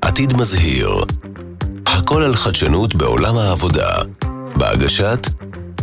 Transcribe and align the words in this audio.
עתיד 0.00 0.36
מזהיר. 0.36 1.04
הכל 1.86 2.22
על 2.22 2.36
חדשנות 2.36 2.94
בעולם 2.94 3.36
העבודה. 3.36 3.90
בהגשת 4.56 5.26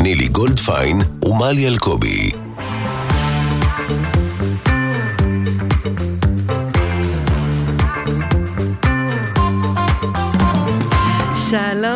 נילי 0.01 0.27
גולדפיין 0.27 1.01
ומלי 1.23 1.67
אלקובי. 1.67 2.46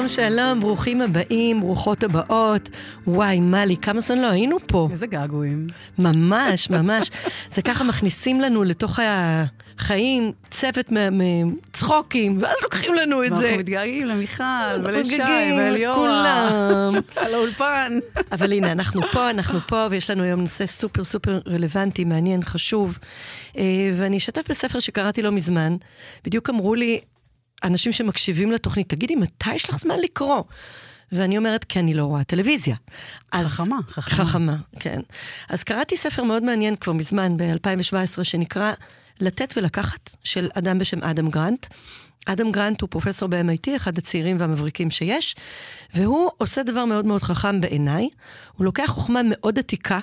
שלום, 0.08 0.32
שלום, 0.32 0.60
ברוכים 0.60 1.02
הבאים, 1.02 1.62
ברוכות 1.62 2.04
הבאות. 2.04 2.70
וואי, 3.08 3.40
מלי, 3.40 3.78
כמה 3.78 4.02
זמן 4.02 4.18
לא 4.18 4.28
היינו 4.28 4.58
פה. 4.68 4.88
איזה 4.92 5.08
געגועים. 5.08 5.68
ממש, 6.00 6.70
ממש. 6.70 7.12
זה 7.54 7.62
ככה 7.62 7.84
מכניסים 7.84 8.42
לנו 8.42 8.64
לתוך 8.64 9.00
החיים 9.04 10.32
צוות 10.52 10.86
מצחוקים, 10.92 12.38
ואז 12.42 12.56
לוקחים 12.64 12.94
לנו 12.94 13.24
את 13.24 13.30
זה. 13.30 13.36
ואנחנו 13.36 13.60
מתגעגעים 13.60 14.08
למיכל, 14.08 14.44
ולשי, 14.84 15.12
מתגעגעים 15.12 15.56
וליאורה. 15.58 15.98
לכולם. 15.98 17.02
על 17.26 17.34
האולפן. 17.34 18.00
אבל 18.32 18.54
הנה, 18.54 18.72
אנחנו 18.72 19.02
פה, 19.12 19.30
אנחנו 19.30 19.60
פה, 19.68 19.88
ויש 19.92 20.10
לנו 20.10 20.24
היום 20.24 20.40
נושא 20.40 20.66
סופר 20.66 21.04
סופר 21.04 21.40
רלוונטי, 21.48 22.04
מעניין, 22.04 22.44
חשוב. 22.44 22.98
אה, 23.58 23.64
ואני 23.98 24.18
אשתף 24.18 24.50
בספר 24.50 24.80
שקראתי 24.80 25.22
לא 25.22 25.32
מזמן. 25.32 25.76
בדיוק 26.26 26.50
אמרו 26.50 26.76
לי 26.76 27.00
אנשים 27.64 27.92
שמקשיבים 27.92 28.52
לתוכנית, 28.52 28.90
תגידי, 28.90 29.16
מתי 29.16 29.56
יש 29.56 29.70
לך 29.70 29.78
זמן 29.80 30.00
לקרוא? 30.00 30.44
ואני 31.12 31.38
אומרת, 31.38 31.64
כי 31.64 31.80
אני 31.80 31.94
לא 31.94 32.06
רואה 32.06 32.24
טלוויזיה. 32.24 32.76
אז- 33.32 33.46
חכמה, 33.48 33.78
חכמה. 33.90 34.26
חכמה, 34.26 34.56
כן. 34.80 35.02
אז 35.50 35.64
קראתי 35.64 35.98
ספר 35.98 36.24
מאוד 36.24 36.44
מעניין 36.44 36.76
כבר 36.76 36.94
מזמן, 36.94 37.38
ב-2017, 37.38 38.24
שנקרא 38.24 38.74
לתת 39.20 39.54
ולקחת, 39.58 40.16
של 40.24 40.50
אדם 40.54 40.80
בשם 40.80 41.04
אדם 41.04 41.30
גרנט. 41.30 41.66
אדם 42.26 42.52
גרנט 42.52 42.82
הוא 42.82 42.90
פרופסור 42.90 43.30
ב-MIT, 43.30 43.76
אחד 43.76 43.98
הצעירים 43.98 44.38
והמבריקים 44.40 44.92
שיש, 44.92 45.36
והוא 45.94 46.30
עושה 46.38 46.64
דבר 46.64 46.86
מאוד 46.86 47.06
מאוד 47.06 47.22
חכם 47.24 47.62
בעיניי. 47.62 48.10
הוא 48.54 48.66
לוקח 48.66 48.86
חוכמה 48.88 49.22
מאוד 49.30 49.60
עתיקה, 49.60 50.00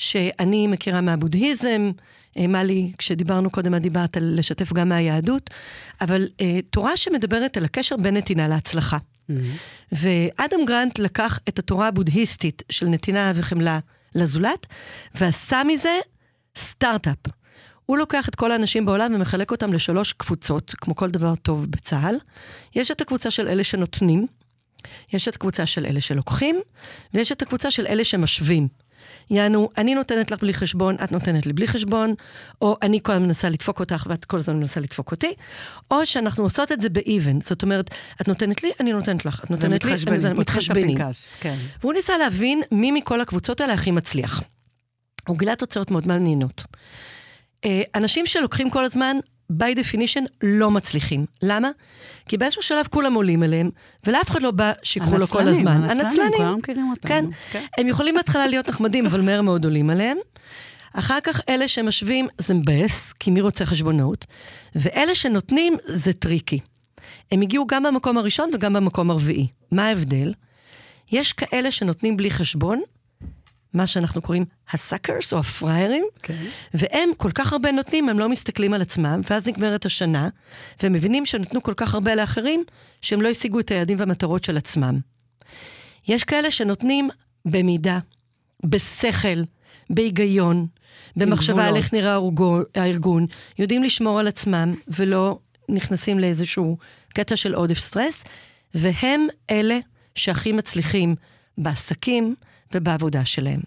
שאני 0.00 0.66
מכירה 0.66 1.00
מהבודהיזם, 1.00 1.90
אה, 2.36 2.46
מלי, 2.46 2.92
כשדיברנו 2.98 3.50
קודם, 3.50 3.74
את 3.74 3.82
דיברת 3.82 4.16
על 4.16 4.34
לשתף 4.36 4.72
גם 4.72 4.88
מהיהדות, 4.88 5.50
אבל 6.00 6.28
אה, 6.40 6.58
תורה 6.70 6.96
שמדברת 6.96 7.56
על 7.56 7.64
הקשר 7.64 7.96
בין 7.96 8.16
נתינה 8.16 8.48
להצלחה. 8.48 8.98
ואדם 9.92 10.64
גרנט 10.66 10.98
לקח 10.98 11.38
את 11.48 11.58
התורה 11.58 11.88
הבודהיסטית 11.88 12.62
של 12.70 12.88
נתינה 12.88 13.32
וחמלה 13.34 13.78
לזולת, 14.14 14.66
ועשה 15.14 15.62
מזה 15.64 15.98
סטארט-אפ. 16.56 17.32
הוא 17.86 17.98
לוקח 17.98 18.28
את 18.28 18.34
כל 18.34 18.52
האנשים 18.52 18.86
בעולם 18.86 19.14
ומחלק 19.14 19.50
אותם 19.50 19.72
לשלוש 19.72 20.12
קבוצות, 20.12 20.74
כמו 20.76 20.94
כל 20.96 21.10
דבר 21.10 21.34
טוב 21.34 21.66
בצה"ל. 21.70 22.14
יש 22.74 22.90
את 22.90 23.00
הקבוצה 23.00 23.30
של 23.30 23.48
אלה 23.48 23.64
שנותנים, 23.64 24.26
יש 25.12 25.28
את 25.28 25.34
הקבוצה 25.34 25.66
של 25.66 25.86
אלה 25.86 26.00
שלוקחים, 26.00 26.60
ויש 27.14 27.32
את 27.32 27.42
הקבוצה 27.42 27.70
של 27.70 27.86
אלה 27.86 28.04
שמשווים. 28.04 28.68
יענו, 29.30 29.68
אני 29.78 29.94
נותנת 29.94 30.30
לך 30.30 30.40
בלי 30.40 30.54
חשבון, 30.54 30.96
את 31.04 31.12
נותנת 31.12 31.46
לי 31.46 31.52
בלי 31.52 31.68
חשבון, 31.68 32.14
או 32.62 32.76
אני 32.82 33.00
כל 33.02 33.12
הזמן 33.12 33.26
מנסה 33.26 33.48
לדפוק 33.48 33.80
אותך 33.80 34.06
ואת 34.10 34.24
כל 34.24 34.36
הזמן 34.36 34.56
מנסה 34.56 34.80
לדפוק 34.80 35.10
אותי, 35.10 35.34
או 35.90 36.06
שאנחנו 36.06 36.42
עושות 36.42 36.72
את 36.72 36.80
זה 36.80 36.88
ב-even. 36.88 37.44
זאת 37.44 37.62
אומרת, 37.62 37.90
את 38.20 38.28
נותנת 38.28 38.62
לי, 38.62 38.70
אני 38.80 38.92
נותנת 38.92 39.24
לך, 39.24 39.44
את 39.44 39.50
נותנת 39.50 39.84
לי, 39.84 39.92
אני 39.92 40.16
נותנת, 40.16 40.36
מתחשבנים. 40.36 40.98
כן. 41.40 41.56
והוא 41.80 41.92
ניסה 41.92 42.18
להבין 42.18 42.62
מי 42.72 42.90
מכל 42.90 43.20
הקבוצות 43.20 43.60
האלה 43.60 43.72
הכי 43.72 43.90
מצליח. 43.90 44.42
הוא 45.28 45.38
גילה 45.38 45.56
תוצאות 45.56 45.90
מאוד 45.90 46.08
מעניינות. 46.08 46.62
אה, 47.64 47.82
אנשים 47.94 48.26
שלוקחים 48.26 48.70
כל 48.70 48.84
הזמן, 48.84 49.16
by 49.58 49.76
definition, 49.76 50.24
לא 50.42 50.70
מצליחים. 50.70 51.26
למה? 51.42 51.70
כי 52.28 52.36
באיזשהו 52.36 52.62
שלב 52.62 52.86
כולם 52.90 53.14
עולים 53.14 53.42
אליהם, 53.42 53.70
ולאף 54.06 54.30
אחד 54.30 54.42
לא 54.42 54.50
בא 54.50 54.72
שיקחו 54.82 55.18
לו 55.18 55.26
כל 55.26 55.48
הנצלנים, 55.48 55.68
הזמן. 55.68 55.90
הנצלנים, 55.90 56.32
כולם 56.36 56.58
מכירים 56.58 56.90
אותנו. 56.90 57.08
כן. 57.08 57.24
כן. 57.50 57.64
הם 57.78 57.88
יכולים 57.88 58.14
בהתחלה 58.14 58.46
להיות 58.46 58.68
נחמדים, 58.68 59.06
אבל 59.06 59.20
מהר 59.20 59.42
מאוד 59.42 59.64
עולים 59.64 59.90
עליהם. 59.90 60.16
אחר 60.92 61.18
כך 61.22 61.40
אלה 61.48 61.68
שמשווים 61.68 62.28
זה 62.38 62.54
מבאס, 62.54 63.12
כי 63.12 63.30
מי 63.30 63.40
רוצה 63.40 63.66
חשבונאות? 63.66 64.26
ואלה 64.74 65.14
שנותנים 65.14 65.76
זה 65.86 66.12
tricky. 66.12 66.58
הם 67.32 67.40
הגיעו 67.40 67.66
גם 67.66 67.82
במקום 67.82 68.18
הראשון 68.18 68.50
וגם 68.54 68.72
במקום 68.72 69.10
הרביעי. 69.10 69.46
מה 69.72 69.88
ההבדל? 69.88 70.32
יש 71.12 71.32
כאלה 71.32 71.70
שנותנים 71.70 72.16
בלי 72.16 72.30
חשבון, 72.30 72.82
מה 73.74 73.86
שאנחנו 73.86 74.22
קוראים 74.22 74.44
ה 74.72 74.80
suckers 74.80 75.32
או 75.32 75.38
הפראיירים, 75.38 76.04
כן. 76.22 76.44
והם 76.74 77.10
כל 77.16 77.30
כך 77.30 77.52
הרבה 77.52 77.72
נותנים, 77.72 78.08
הם 78.08 78.18
לא 78.18 78.28
מסתכלים 78.28 78.74
על 78.74 78.82
עצמם, 78.82 79.20
ואז 79.30 79.46
נגמרת 79.46 79.86
השנה, 79.86 80.28
והם 80.82 80.92
מבינים 80.92 81.26
שהם 81.26 81.40
נתנו 81.40 81.62
כל 81.62 81.74
כך 81.76 81.94
הרבה 81.94 82.14
לאחרים, 82.14 82.64
שהם 83.02 83.22
לא 83.22 83.28
השיגו 83.28 83.60
את 83.60 83.70
היעדים 83.70 84.00
והמטרות 84.00 84.44
של 84.44 84.56
עצמם. 84.56 84.98
יש 86.08 86.24
כאלה 86.24 86.50
שנותנים 86.50 87.08
במידה, 87.44 87.98
בשכל, 88.66 89.42
בהיגיון, 89.90 90.66
במחשבה 91.16 91.66
על. 91.68 91.76
איך 91.76 91.92
נראה 91.92 92.18
הארגון, 92.74 93.26
יודעים 93.58 93.82
לשמור 93.82 94.20
על 94.20 94.26
עצמם 94.26 94.74
ולא 94.88 95.38
נכנסים 95.68 96.18
לאיזשהו 96.18 96.76
קטע 97.14 97.36
של 97.36 97.54
עודף 97.54 97.78
סטרס, 97.78 98.24
והם 98.74 99.26
אלה 99.50 99.78
שהכי 100.14 100.52
מצליחים 100.52 101.14
בעסקים 101.58 102.34
ובעבודה 102.74 103.24
שלהם. 103.24 103.60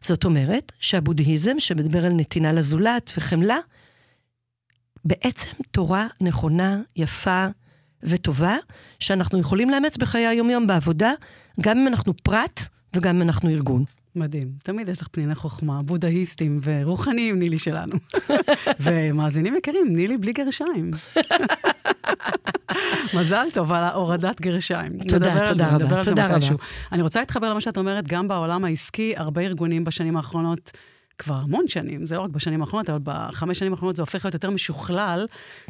זאת 0.00 0.24
אומרת 0.24 0.72
שהבודהיזם, 0.80 1.54
שמדבר 1.58 2.04
על 2.04 2.12
נתינה 2.12 2.52
לזולת 2.52 3.12
וחמלה, 3.16 3.58
בעצם 5.04 5.56
תורה 5.70 6.06
נכונה, 6.20 6.80
יפה 6.96 7.46
וטובה, 8.02 8.56
שאנחנו 9.00 9.38
יכולים 9.38 9.70
לאמץ 9.70 9.96
בחיי 9.96 10.26
היומיום 10.26 10.66
בעבודה, 10.66 11.12
גם 11.60 11.78
אם 11.78 11.86
אנחנו 11.86 12.14
פרט 12.22 12.60
וגם 12.96 13.16
אם 13.16 13.22
אנחנו 13.22 13.50
ארגון. 13.50 13.84
מדהים. 14.16 14.48
תמיד 14.62 14.88
יש 14.88 15.00
לך 15.00 15.08
פניני 15.12 15.34
חוכמה, 15.34 15.82
בודהיסטים 15.82 16.60
ורוחניים, 16.62 17.38
נילי 17.38 17.58
שלנו. 17.58 17.96
ומאזינים 18.80 19.56
יקרים, 19.56 19.96
נילי 19.96 20.16
בלי 20.16 20.32
גרשיים. 20.32 20.90
מזל 23.14 23.46
טוב 23.54 23.72
על 23.72 23.84
הורדת 23.94 24.40
גרשיים. 24.40 24.98
תודה, 25.08 25.46
תודה 25.46 25.66
רבה, 25.68 25.76
נדבר 25.76 25.96
על 25.96 26.02
זה 26.02 26.10
תודה 26.10 26.26
רבה. 26.26 26.36
מתישהו. 26.36 26.56
אני 26.92 27.02
רוצה 27.02 27.20
להתחבר 27.20 27.50
למה 27.50 27.60
שאת 27.60 27.78
אומרת, 27.78 28.08
גם 28.08 28.28
בעולם 28.28 28.64
העסקי, 28.64 29.14
הרבה 29.16 29.40
ארגונים 29.42 29.84
בשנים 29.84 30.16
האחרונות, 30.16 30.70
כבר 31.18 31.34
המון 31.34 31.68
שנים, 31.68 32.06
זה 32.06 32.14
לא 32.14 32.20
רק 32.20 32.30
בשנים 32.30 32.60
האחרונות, 32.60 32.90
אבל 32.90 32.98
בחמש 33.02 33.58
שנים 33.58 33.72
האחרונות 33.72 33.96
זה 33.96 34.02
הופך 34.02 34.24
להיות 34.24 34.34
יותר 34.34 34.50
משוכלל, 34.50 35.26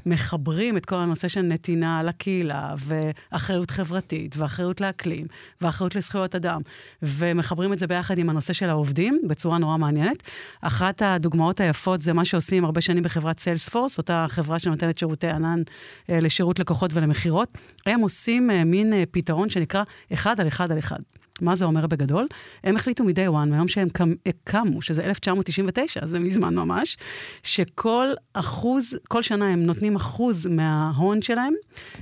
מחברים 0.07 0.77
את 0.77 0.87
כל 0.87 0.97
הנושא 0.97 1.29
של 1.29 1.43
נתינה 1.43 2.03
לקהילה, 2.03 2.75
ואחריות 2.79 3.71
חברתית, 3.71 4.37
ואחריות 4.37 4.81
לאקלים, 4.81 5.27
ואחריות 5.61 5.95
לזכויות 5.95 6.35
אדם, 6.35 6.61
ומחברים 7.03 7.73
את 7.73 7.79
זה 7.79 7.87
ביחד 7.87 8.19
עם 8.19 8.31
הנושא 8.31 8.53
של 8.53 8.69
העובדים, 8.69 9.21
בצורה 9.27 9.59
נורא 9.59 9.77
מעניינת. 9.77 10.23
אחת 10.61 11.03
הדוגמאות 11.03 11.61
היפות 11.61 12.03
זה 12.03 12.13
מה 12.13 12.25
שעושים 12.25 12.65
הרבה 12.65 12.81
שנים 12.81 13.03
בחברת 13.03 13.41
סיילספורס, 13.41 13.99
אותה 13.99 14.27
חברה 14.29 14.59
שנותנת 14.59 14.99
שירותי 14.99 15.29
ענן 15.29 15.63
אה, 16.11 16.21
לשירות 16.21 16.59
לקוחות 16.59 16.91
ולמכירות. 16.95 17.49
הם 17.87 18.01
עושים 18.01 18.51
אה, 18.51 18.65
מין 18.65 18.93
אה, 18.93 19.05
פתרון 19.11 19.51
שנקרא 19.51 19.83
אחד 20.13 20.41
על 20.41 20.49
אחד 20.49 20.73
על 20.73 20.79
אחד. 20.79 20.99
מה 21.41 21.55
זה 21.55 21.65
אומר 21.65 21.87
בגדול? 21.87 22.27
הם 22.65 22.77
החליטו 22.77 23.05
מ-day 23.05 23.35
one, 23.37 23.47
מהיום 23.47 23.69
שהם 23.69 23.89
קם, 23.89 24.13
קמו, 24.45 24.83
שזה 24.83 25.05
1999, 25.05 26.07
זה 26.07 26.19
מזמן 26.19 26.55
ממש, 26.55 26.97
שכל 27.43 28.07
אחוז, 28.33 28.99
כל 29.09 29.23
שנה 29.23 29.49
הם 29.49 29.63
נותנים 29.63 29.97
אחוז 29.97 30.47
מההון 30.47 31.23
שלהם, 31.23 31.53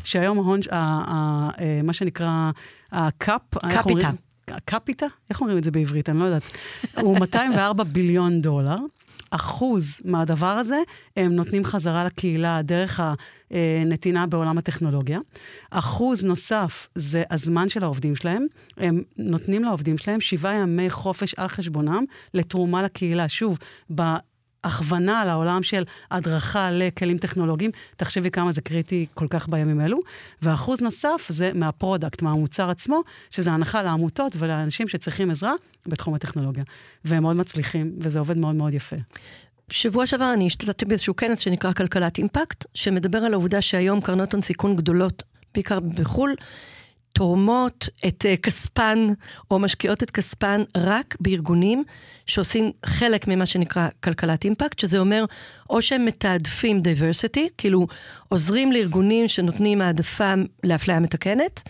שהיום 0.05 0.39
ההון, 0.39 0.61
ה, 0.71 0.77
ה, 0.77 1.15
ה, 1.15 1.83
מה 1.83 1.93
שנקרא 1.93 2.51
הקאפ, 2.93 3.43
איך 3.55 3.81
קפיטה. 3.81 3.91
אומרים? 3.91 4.17
קפיטה? 4.65 5.07
איך 5.31 5.41
אומרים 5.41 5.59
את 5.59 5.65
זה 5.65 5.71
בעברית? 5.71 6.09
אני 6.09 6.19
לא 6.19 6.25
יודעת. 6.25 6.53
הוא 7.01 7.19
204 7.21 7.85
ביליון 7.85 8.41
דולר. 8.41 8.77
אחוז 9.31 10.01
מהדבר 10.05 10.47
הזה 10.47 10.79
הם 11.17 11.33
נותנים 11.33 11.65
חזרה 11.65 12.05
לקהילה 12.05 12.63
דרך 12.63 13.01
הנתינה 13.51 14.27
בעולם 14.27 14.59
הטכנולוגיה. 14.59 15.19
אחוז 15.71 16.25
נוסף 16.25 16.87
זה 16.95 17.23
הזמן 17.31 17.69
של 17.69 17.83
העובדים 17.83 18.17
שלהם. 18.17 18.47
הם 18.77 19.03
נותנים 19.17 19.65
לעובדים 19.65 19.99
שלהם 19.99 20.21
שבעה 20.21 20.55
ימי 20.55 20.91
חופש 20.91 21.35
על 21.35 21.49
חשבונם 21.49 22.05
לתרומה 22.35 22.83
לקהילה. 22.83 23.29
שוב, 23.29 23.59
בהכוונה 24.67 25.25
לעולם 25.25 25.63
של 25.63 25.83
הדרכה 26.11 26.71
לכלים 26.71 27.19
טכנולוגיים, 27.19 27.71
תחשבי 27.97 28.31
כמה 28.31 28.53
זה 28.53 28.61
קריטי 28.61 29.07
כל 29.15 29.27
כך 29.31 29.49
בימים 29.49 29.81
אלו. 29.81 29.99
ואחוז 30.43 30.81
נוסף 30.81 31.27
זה 31.29 31.51
מה 31.55 31.68
product, 31.68 32.23
מהמוצר 32.23 32.71
עצמו, 32.71 33.03
שזה 33.31 33.51
הנחה 33.51 33.83
לעמותות 33.83 34.33
ולאנשים 34.39 34.89
שצריכים 34.89 35.31
עזרה 35.31 35.53
בתחום 35.87 36.15
הטכנולוגיה. 36.15 36.63
והם 37.05 37.23
מאוד 37.23 37.37
מצליחים, 37.37 37.93
וזה 37.99 38.19
עובד 38.19 38.41
מאוד 38.41 38.55
מאוד 38.55 38.75
יפה. 38.75 38.97
שבוע 39.71 40.07
שעבר 40.07 40.33
אני 40.35 40.47
השתתפתי 40.47 40.85
באיזשהו 40.85 41.17
כנס 41.17 41.39
שנקרא 41.39 41.73
כלכלת 41.73 42.19
אימפקט, 42.19 42.67
שמדבר 42.75 43.19
על 43.19 43.33
העובדה 43.33 43.63
שהיום 43.63 44.01
קרנות 44.01 44.33
הון 44.33 44.43
סיכון 44.43 44.77
גדולות, 44.77 45.23
בעיקר 45.55 45.81
בחו"ל, 45.81 46.35
תורמות 47.17 47.89
את 48.07 48.27
אה, 48.27 48.37
כספן 48.37 49.07
או 49.51 49.59
משקיעות 49.59 50.03
את 50.03 50.11
כספן 50.11 50.63
רק 50.77 51.17
בארגונים 51.21 51.85
שעושים 52.27 52.71
חלק 52.87 53.29
ממה 53.29 53.47
שנקרא 53.47 53.89
כלכלת 54.03 54.45
אימפקט, 54.45 54.79
שזה 54.79 54.99
אומר 54.99 55.25
או 55.71 55.83
שהם 55.83 56.05
מתעדפים 56.05 56.81
diversity, 56.81 57.49
כאילו 57.59 57.87
עוזרים 58.29 58.73
לארגונים 58.73 59.29
שנותנים 59.29 59.81
העדפה 59.81 60.35
לאפליה 60.65 61.01
מתקנת, 61.01 61.69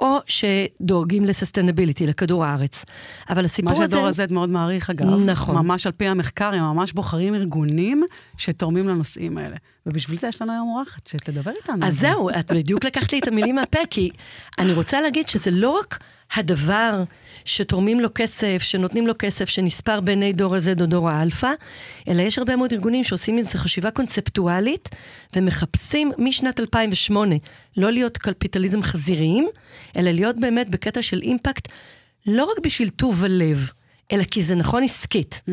או 0.00 0.18
שדואגים 0.26 1.24
ל 1.24 1.29
sustainability, 1.29 2.06
לכדור 2.06 2.44
הארץ. 2.44 2.84
אבל 3.30 3.44
הסיפור 3.44 3.72
הזה... 3.72 3.80
מה 3.80 3.88
שהדור 3.88 4.06
הזה 4.06 4.24
מאוד 4.30 4.48
מעריך, 4.48 4.90
אגב. 4.90 5.06
נכון. 5.06 5.56
ממש 5.56 5.86
על 5.86 5.92
פי 5.92 6.06
המחקר, 6.06 6.54
הם 6.54 6.62
ממש 6.62 6.92
בוחרים 6.92 7.34
ארגונים 7.34 8.04
שתורמים 8.36 8.88
לנושאים 8.88 9.38
האלה. 9.38 9.56
ובשביל 9.86 10.18
זה 10.18 10.26
יש 10.26 10.42
לנו 10.42 10.52
היום 10.52 10.68
אורחת 10.68 11.06
שתדבר 11.06 11.50
איתנו. 11.60 11.86
אז 11.86 12.00
זהו, 12.00 12.30
את 12.30 12.52
בדיוק 12.52 12.84
לקחת 12.84 13.12
לי 13.12 13.18
את 13.18 13.28
המילים 13.28 13.54
מהפה, 13.54 13.78
כי 13.90 14.10
אני 14.58 14.72
רוצה 14.72 15.00
להגיד 15.00 15.28
שזה 15.28 15.50
לא 15.50 15.78
רק 15.78 15.98
הדבר 16.34 17.04
שתורמים 17.44 18.00
לו 18.00 18.08
כסף, 18.14 18.58
שנותנים 18.62 19.06
לו 19.06 19.12
כסף, 19.18 19.48
שנספר 19.48 20.00
בעיני 20.00 20.32
דור 20.32 20.54
ה-Z 20.54 20.80
או 20.80 20.86
דור 20.86 21.10
האלפא, 21.10 21.52
אלא 22.08 22.22
יש 22.22 22.38
הרבה 22.38 22.56
מאוד 22.56 22.72
ארגונים 22.72 23.04
שעושים 23.04 23.38
איזו 23.38 23.58
חשיבה 23.58 23.90
קונספטואלית, 23.90 24.88
ומחפשים 25.36 26.12
משנת 26.18 26.60
2008 26.60 27.34
לא 27.76 27.92
להיות 27.92 28.18
קפיטליזם 28.18 28.82
חזיריים, 28.82 29.48
אלא 29.96 30.10
להיות 30.10 30.36
באמת 30.36 30.68
בקטע 30.68 31.02
של 31.02 31.20
אימפקט, 31.22 31.68
לא 32.26 32.44
רק 32.44 32.58
בשביל 32.62 32.88
טוב 32.88 33.24
הלב, 33.24 33.70
אלא 34.12 34.24
כי 34.24 34.42
זה 34.42 34.54
נכון 34.54 34.82
עסקית. 34.82 35.42
Mm-hmm. 35.48 35.52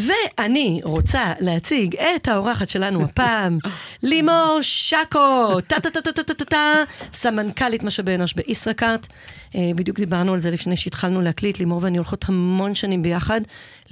ואני 0.00 0.80
רוצה 0.84 1.32
להציג 1.40 1.96
את 1.96 2.28
האורחת 2.28 2.68
שלנו 2.68 3.04
הפעם, 3.04 3.58
לימור 4.02 4.58
שקו, 4.62 5.60
טה-טה-טה-טה-טה-טה, 5.66 6.82
סמנכ"לית 7.12 7.82
משאבי 7.82 8.14
אנוש 8.14 8.34
בישראכרט. 8.34 9.06
אה, 9.54 9.70
בדיוק 9.76 9.98
דיברנו 9.98 10.34
על 10.34 10.40
זה 10.40 10.50
לפני 10.50 10.76
שהתחלנו 10.76 11.20
להקליט, 11.20 11.58
לימור 11.58 11.80
ואני 11.82 11.98
הולכות 11.98 12.24
המון 12.28 12.74
שנים 12.74 13.02
ביחד. 13.02 13.40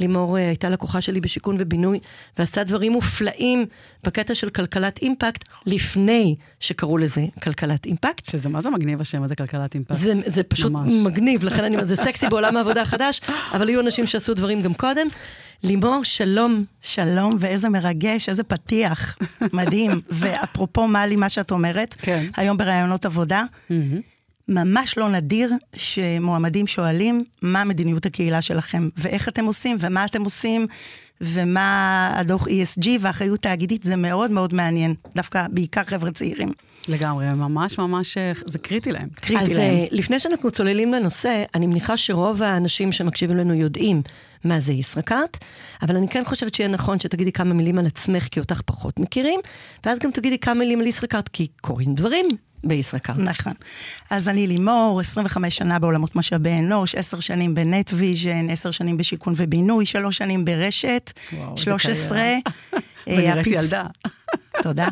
לימור 0.01 0.39
אה, 0.39 0.49
הייתה 0.49 0.69
לקוחה 0.69 1.01
שלי 1.01 1.21
בשיכון 1.21 1.57
ובינוי, 1.59 1.99
ועשתה 2.39 2.65
דברים 2.65 2.93
מופלאים 2.93 3.67
בקטע 4.05 4.35
של 4.35 4.51
כלכלת 4.51 4.99
אימפקט, 5.03 5.45
לפני 5.67 6.37
שקראו 6.61 6.99
לזה 6.99 7.25
כלכלת 7.43 7.87
אימפקט. 7.87 8.31
שזה 8.31 8.49
מה 8.49 8.61
זה 8.61 8.71
מגניב 8.71 9.01
השם 9.01 9.23
הזה, 9.23 9.35
כלכלת 9.35 9.75
אימפקט? 9.75 9.99
זה, 9.99 10.13
זה 10.27 10.43
פשוט 10.43 10.73
ממש. 10.73 10.93
מגניב, 11.05 11.45
לכן 11.45 11.65
אני 11.65 11.77
אומרת, 11.77 11.89
זה 11.89 11.97
סקסי 11.97 12.29
בעולם 12.29 12.57
העבודה 12.57 12.83
החדש, 12.83 13.21
אבל 13.53 13.69
היו 13.69 13.81
אנשים 13.81 14.07
שעשו 14.07 14.35
דברים 14.35 14.63
גם 14.63 14.75
קודם. 14.75 15.07
לימור, 15.63 16.05
שלום. 16.05 16.65
שלום, 16.81 17.33
ואיזה 17.41 17.69
מרגש, 17.69 18.29
איזה 18.29 18.43
פתיח, 18.43 19.17
מדהים. 19.53 20.01
ואפרופו 20.11 20.89
מלי, 20.89 21.17
מה 21.17 21.29
שאת 21.29 21.51
אומרת, 21.51 21.95
כן. 21.99 22.27
היום 22.37 22.57
בראיונות 22.57 23.07
עבודה, 23.07 23.45
mm-hmm. 23.71 23.75
ממש 24.49 24.99
לא 24.99 25.09
נדיר 25.09 25.53
שמועמדים 25.77 26.67
שואלים 26.67 27.25
מה 27.43 27.65
מדיניות 27.65 28.07
הקהילה 28.07 28.43
שלכם, 28.43 28.89
ואיך 28.97 29.29
אתם 29.29 29.45
עושים, 29.45 29.77
ומה 29.81 30.05
אתם 30.05 30.25
עושים, 30.25 30.67
ומה 31.21 32.13
הדוח 32.17 32.47
ESG 32.47 32.87
ואחריות 33.01 33.41
תאגידית, 33.41 33.83
זה 33.83 33.97
מאוד 33.97 34.31
מאוד 34.31 34.55
מעניין, 34.55 34.95
דווקא 35.15 35.47
בעיקר 35.51 35.85
חבר'ה 35.85 36.11
צעירים. 36.11 36.49
לגמרי, 36.89 37.29
ממש 37.29 37.79
ממש, 37.79 38.19
אה, 38.19 38.33
זה 38.45 38.59
קריטי 38.59 38.93
להם. 38.93 39.09
קריטי 39.15 39.43
אז 39.43 39.49
להם. 39.49 39.75
אז 39.75 39.89
לפני 39.91 40.21
שאנחנו 40.21 40.51
צוללים 40.51 40.93
לנושא, 40.93 41.43
אני 41.55 41.67
מניחה 41.67 41.97
שרוב 41.97 42.43
האנשים 42.43 42.93
שמקשיבים 42.93 43.37
לנו 43.37 43.55
יודעים 43.55 44.03
מה 44.45 44.61
זה 44.61 44.73
ישראכרט, 44.73 45.39
אבל 45.83 45.97
אני 45.97 46.09
כן 46.09 46.25
חושבת 46.25 46.55
שיהיה 46.55 46.69
נכון 46.69 47.01
שתגידי 47.01 47.33
כמה 47.33 47.55
מילים 47.55 47.79
על 47.79 47.87
עצמך, 47.87 48.29
כי 48.31 48.41
אותך 48.41 48.61
פחות 48.65 48.99
מכירים, 48.99 49.41
ואז 49.87 49.99
גם 49.99 50.11
תגידי 50.11 50.39
כמה 50.39 50.55
מילים 50.55 50.81
על 50.81 50.87
ישראכרט, 50.87 51.29
כי 51.29 51.47
קורים 51.61 51.95
דברים 51.95 52.27
בישראכרט. 52.65 53.17
נכון. 53.19 53.53
אז 54.11 54.29
אני 54.29 54.47
לימור, 54.47 55.01
25 55.01 55.57
שנה 55.57 55.79
בעולמות 55.79 56.17
משאבי 56.17 56.53
אנוש, 56.59 56.95
10 56.95 57.21
שנים 57.21 57.55
בנט 57.55 57.91
ויז'ן, 57.95 58.51
10 58.51 58.71
שנים 58.71 58.97
בשיכון 58.97 59.35
ובינוי, 59.37 59.87
3 59.87 60.17
שנים 60.17 60.45
ברשת, 60.45 61.13
וואו, 61.33 61.57
13. 61.57 62.19
ונראית 63.07 63.47
ילדה. 63.47 63.85
תודה. 64.63 64.89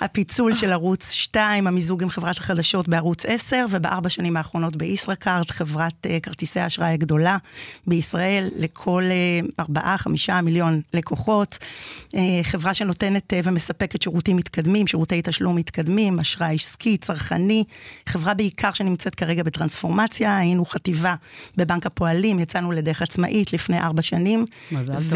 הפיצול 0.00 0.54
של 0.54 0.72
ערוץ 0.72 1.10
2, 1.10 1.66
המיזוג 1.66 2.02
עם 2.02 2.08
חברת 2.08 2.38
החדשות 2.38 2.88
בערוץ 2.88 3.26
10, 3.26 3.64
ובארבע 3.70 4.08
שנים 4.08 4.36
האחרונות 4.36 4.76
בישראכרט, 4.76 5.50
חברת 5.50 6.06
אה, 6.06 6.20
כרטיסי 6.22 6.60
האשראי 6.60 6.92
הגדולה 6.92 7.36
בישראל, 7.86 8.48
לכל 8.56 9.04
uh, 9.04 9.52
ארבעה, 9.60 9.98
חמישה 9.98 10.40
מיליון 10.40 10.80
לקוחות. 10.94 11.58
Uh, 12.14 12.18
חברה 12.42 12.74
שנותנת 12.74 13.32
uh, 13.32 13.36
ומספקת 13.44 14.02
שירותים 14.02 14.36
מתקדמים, 14.36 14.86
שירותי 14.86 15.20
תשלום 15.24 15.56
מתקדמים, 15.56 16.18
אשראי 16.18 16.54
עסקי, 16.54 16.96
צרכני. 16.96 17.64
חברה 18.08 18.34
בעיקר 18.34 18.72
שנמצאת 18.72 19.14
כרגע 19.14 19.42
בטרנספורמציה, 19.42 20.38
היינו 20.38 20.64
חטיבה 20.64 21.14
בבנק 21.56 21.86
הפועלים, 21.86 22.38
יצאנו 22.38 22.72
לדרך 22.72 23.02
עצמאית 23.02 23.52
לפני 23.52 23.78
ארבע 23.78 24.02
שנים. 24.02 24.44
מזל 24.72 24.92
טוב. 24.92 25.12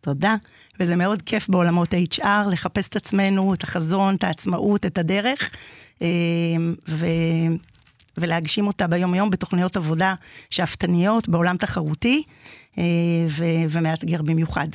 תודה. 0.00 0.36
וזה 0.80 0.96
מאוד 0.96 1.22
כיף 1.22 1.48
בעולמות 1.48 1.94
HR, 1.94 2.48
לחפש 2.50 2.88
את 2.88 2.96
עצמנו, 2.96 3.54
את 3.54 3.62
החזון, 3.62 4.14
את 4.14 4.24
העצמאות, 4.24 4.86
את 4.86 4.98
הדרך, 4.98 5.50
אה, 6.02 6.08
ו... 6.88 7.06
ולהגשים 8.18 8.66
אותה 8.66 8.86
ביום-יום 8.86 9.30
בתוכניות 9.30 9.76
עבודה 9.76 10.14
שאפתניות 10.50 11.28
בעולם 11.28 11.56
תחרותי 11.56 12.22
אה, 12.78 12.84
ו... 13.28 13.44
ומאתגר 13.70 14.22
במיוחד. 14.22 14.68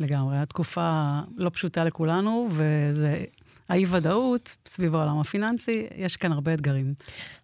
לגמרי, 0.00 0.38
התקופה 0.38 1.20
לא 1.36 1.50
פשוטה 1.50 1.84
לכולנו, 1.84 2.48
וזה 2.50 3.24
האי-ודאות 3.68 4.56
סביב 4.66 4.94
העולם 4.94 5.18
הפיננסי, 5.18 5.86
יש 5.96 6.16
כאן 6.16 6.32
הרבה 6.32 6.54
אתגרים. 6.54 6.94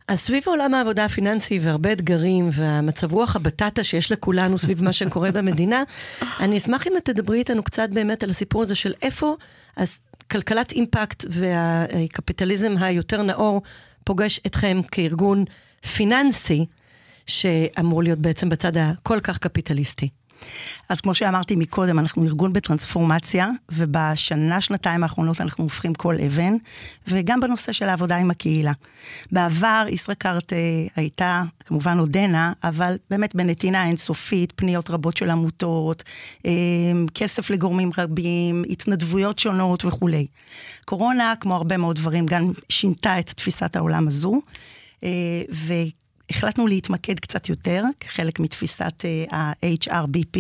אז 0.09 0.21
סביב 0.21 0.43
עולם 0.47 0.75
העבודה 0.75 1.05
הפיננסי 1.05 1.59
והרבה 1.63 1.93
אתגרים 1.93 2.49
והמצב 2.53 3.13
רוח 3.13 3.37
הבטטה 3.37 3.85
שיש 3.85 4.13
לכולנו 4.13 4.59
סביב 4.59 4.85
מה 4.85 4.93
שקורה 4.93 5.33
במדינה, 5.33 5.83
אני 6.41 6.57
אשמח 6.57 6.87
אם 6.87 6.93
תדברי 7.05 7.39
איתנו 7.39 7.63
קצת 7.63 7.89
באמת 7.91 8.23
על 8.23 8.31
הסיפור 8.31 8.63
הזה 8.63 8.75
של 8.75 8.95
איפה 9.03 9.37
אז 9.77 9.99
כלכלת 10.31 10.73
אימפקט 10.73 11.25
והקפיטליזם 11.29 12.75
היותר 12.81 13.23
נאור 13.23 13.63
פוגש 14.05 14.41
אתכם 14.47 14.81
כארגון 14.91 15.45
פיננסי, 15.97 16.67
שאמור 17.27 18.03
להיות 18.03 18.19
בעצם 18.19 18.49
בצד 18.49 18.77
הכל 18.77 19.21
כך 19.21 19.39
קפיטליסטי. 19.39 20.09
אז 20.89 21.01
כמו 21.01 21.15
שאמרתי 21.15 21.57
מקודם, 21.57 21.99
אנחנו 21.99 22.25
ארגון 22.25 22.53
בטרנספורמציה, 22.53 23.49
ובשנה, 23.73 24.61
שנתיים 24.61 25.03
האחרונות 25.03 25.41
אנחנו 25.41 25.65
הופכים 25.65 25.95
כל 25.95 26.17
אבן, 26.27 26.57
וגם 27.09 27.41
בנושא 27.41 27.73
של 27.73 27.89
העבודה 27.89 28.17
עם 28.17 28.31
הקהילה. 28.31 28.73
בעבר 29.33 29.87
ישראכרט 29.89 30.53
אה, 30.53 30.59
הייתה, 30.97 31.43
כמובן 31.65 31.99
עודנה, 31.99 32.53
אבל 32.65 32.97
באמת 33.11 33.35
בנתינה 33.35 33.87
אינסופית, 33.87 34.53
פניות 34.57 34.91
רבות 34.91 35.17
של 35.17 35.31
עמותות, 35.31 36.03
אה, 36.47 36.53
כסף 37.15 37.51
לגורמים 37.51 37.91
רבים, 37.99 38.63
התנדבויות 38.71 39.39
שונות 39.39 39.85
וכולי. 39.85 40.27
קורונה, 40.85 41.35
כמו 41.41 41.55
הרבה 41.55 41.77
מאוד 41.77 41.97
דברים, 41.97 42.27
גם 42.27 42.53
שינתה 42.69 43.19
את 43.19 43.31
תפיסת 43.31 43.77
העולם 43.77 44.07
הזו. 44.09 44.41
ו... 45.53 45.73
החלטנו 46.31 46.67
להתמקד 46.67 47.21
קצת 47.21 47.49
יותר, 47.49 47.83
כחלק 48.01 48.41
מתפיסת 48.41 49.05
אה, 49.05 49.25
ה-HRBP. 49.39 50.39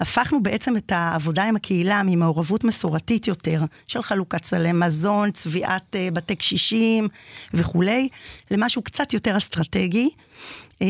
הפכנו 0.00 0.42
בעצם 0.42 0.76
את 0.76 0.92
העבודה 0.92 1.44
עם 1.44 1.56
הקהילה 1.56 2.02
ממעורבות 2.04 2.64
מסורתית 2.64 3.26
יותר, 3.26 3.62
של 3.86 4.02
חלוקת 4.02 4.44
סלי 4.44 4.72
מזון, 4.72 5.30
צביעת 5.30 5.96
אה, 5.96 6.08
בתי 6.12 6.36
קשישים 6.36 7.08
וכולי, 7.54 8.08
למשהו 8.50 8.82
קצת 8.82 9.12
יותר 9.12 9.36
אסטרטגי. 9.36 10.10
אה, 10.82 10.86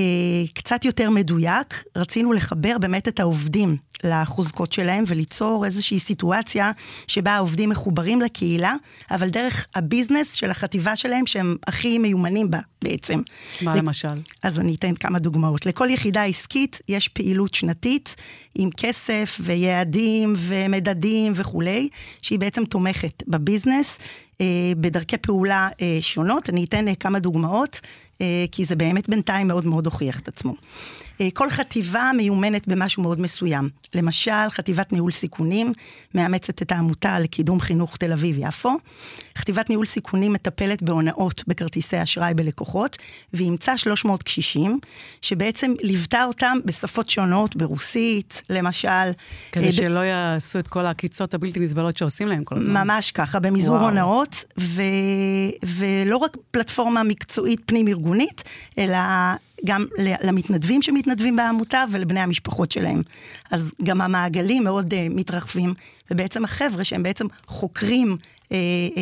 קצת 0.54 0.84
יותר 0.84 1.10
מדויק, 1.10 1.84
רצינו 1.96 2.32
לחבר 2.32 2.78
באמת 2.78 3.08
את 3.08 3.20
העובדים 3.20 3.76
לחוזקות 4.04 4.72
שלהם 4.72 5.04
וליצור 5.06 5.64
איזושהי 5.64 5.98
סיטואציה 5.98 6.72
שבה 7.06 7.32
העובדים 7.32 7.68
מחוברים 7.68 8.20
לקהילה, 8.20 8.74
אבל 9.10 9.28
דרך 9.28 9.66
הביזנס 9.74 10.34
של 10.34 10.50
החטיבה 10.50 10.96
שלהם 10.96 11.26
שהם 11.26 11.56
הכי 11.66 11.98
מיומנים 11.98 12.50
בה 12.50 12.58
בעצם. 12.82 13.22
מה. 13.62 13.76
למשל? 13.76 14.08
אז 14.42 14.60
אני 14.60 14.74
אתן 14.74 14.94
כמה 14.94 15.18
דוגמאות. 15.18 15.66
לכל 15.66 15.88
יחידה 15.90 16.24
עסקית 16.24 16.80
יש 16.88 17.08
פעילות 17.08 17.54
שנתית 17.54 18.16
עם 18.58 18.70
כסף 18.76 19.40
ויעדים 19.40 20.34
ומדדים 20.36 21.32
וכולי, 21.36 21.88
שהיא 22.22 22.38
בעצם 22.38 22.64
תומכת 22.64 23.22
בביזנס. 23.28 23.98
אה, 24.40 24.46
בדרכי 24.76 25.16
פעולה 25.16 25.68
אה, 25.80 25.98
שונות. 26.00 26.50
אני 26.50 26.64
אתן 26.64 26.88
אה, 26.88 26.94
כמה 26.94 27.18
דוגמאות, 27.18 27.80
כי 28.52 28.64
זה 28.64 28.76
באמת 28.76 29.08
בינתיים 29.08 29.48
מאוד 29.48 29.66
מאוד 29.66 29.86
הוכיח 29.86 30.20
את 30.20 30.28
עצמו. 30.28 30.50
אה, 30.52 31.07
כל 31.34 31.50
חטיבה 31.50 32.10
מיומנת 32.16 32.68
במשהו 32.68 33.02
מאוד 33.02 33.20
מסוים. 33.20 33.68
למשל, 33.94 34.50
חטיבת 34.50 34.92
ניהול 34.92 35.12
סיכונים 35.12 35.72
מאמצת 36.14 36.62
את 36.62 36.72
העמותה 36.72 37.18
לקידום 37.18 37.60
חינוך 37.60 37.96
תל 37.96 38.12
אביב-יפו. 38.12 38.76
חטיבת 39.38 39.70
ניהול 39.70 39.86
סיכונים 39.86 40.32
מטפלת 40.32 40.82
בהונאות 40.82 41.44
בכרטיסי 41.46 42.02
אשראי 42.02 42.34
בלקוחות, 42.34 42.96
ואימצה 43.34 43.78
300 43.78 44.22
קשישים, 44.22 44.78
שבעצם 45.22 45.74
ליוותה 45.80 46.24
אותם 46.24 46.58
בשפות 46.64 47.10
שונות, 47.10 47.56
ברוסית, 47.56 48.42
למשל. 48.50 48.88
כדי 49.52 49.66
אה, 49.66 49.72
שלא 49.72 50.00
יעשו 50.00 50.58
את 50.58 50.68
כל 50.68 50.86
העקיצות 50.86 51.34
הבלתי 51.34 51.60
נסבלות 51.60 51.96
שעושים 51.96 52.28
להם 52.28 52.44
כל 52.44 52.56
הזמן. 52.56 52.86
ממש 52.86 53.10
ככה, 53.10 53.40
במזעור. 53.40 53.78
הונאות, 53.78 54.44
ו... 54.60 54.82
ולא 55.62 56.16
רק 56.16 56.36
פלטפורמה 56.50 57.02
מקצועית 57.02 57.60
פנים-ארגונית, 57.66 58.42
אלא 58.78 58.98
גם 59.64 59.84
למתנדבים 59.98 60.82
שמתנדבים 60.82 61.36
בעמותה 61.36 61.84
ולבני 61.92 62.20
המשפחות 62.20 62.72
שלהם. 62.72 63.02
אז 63.50 63.72
גם 63.82 64.00
המעגלים 64.00 64.64
מאוד 64.64 64.92
uh, 64.92 64.96
מתרחבים, 65.10 65.74
ובעצם 66.10 66.44
החבר'ה 66.44 66.84
שהם 66.84 67.02
בעצם 67.02 67.26
חוקרים 67.46 68.16
uh, 68.16 68.48
uh, 68.48 68.52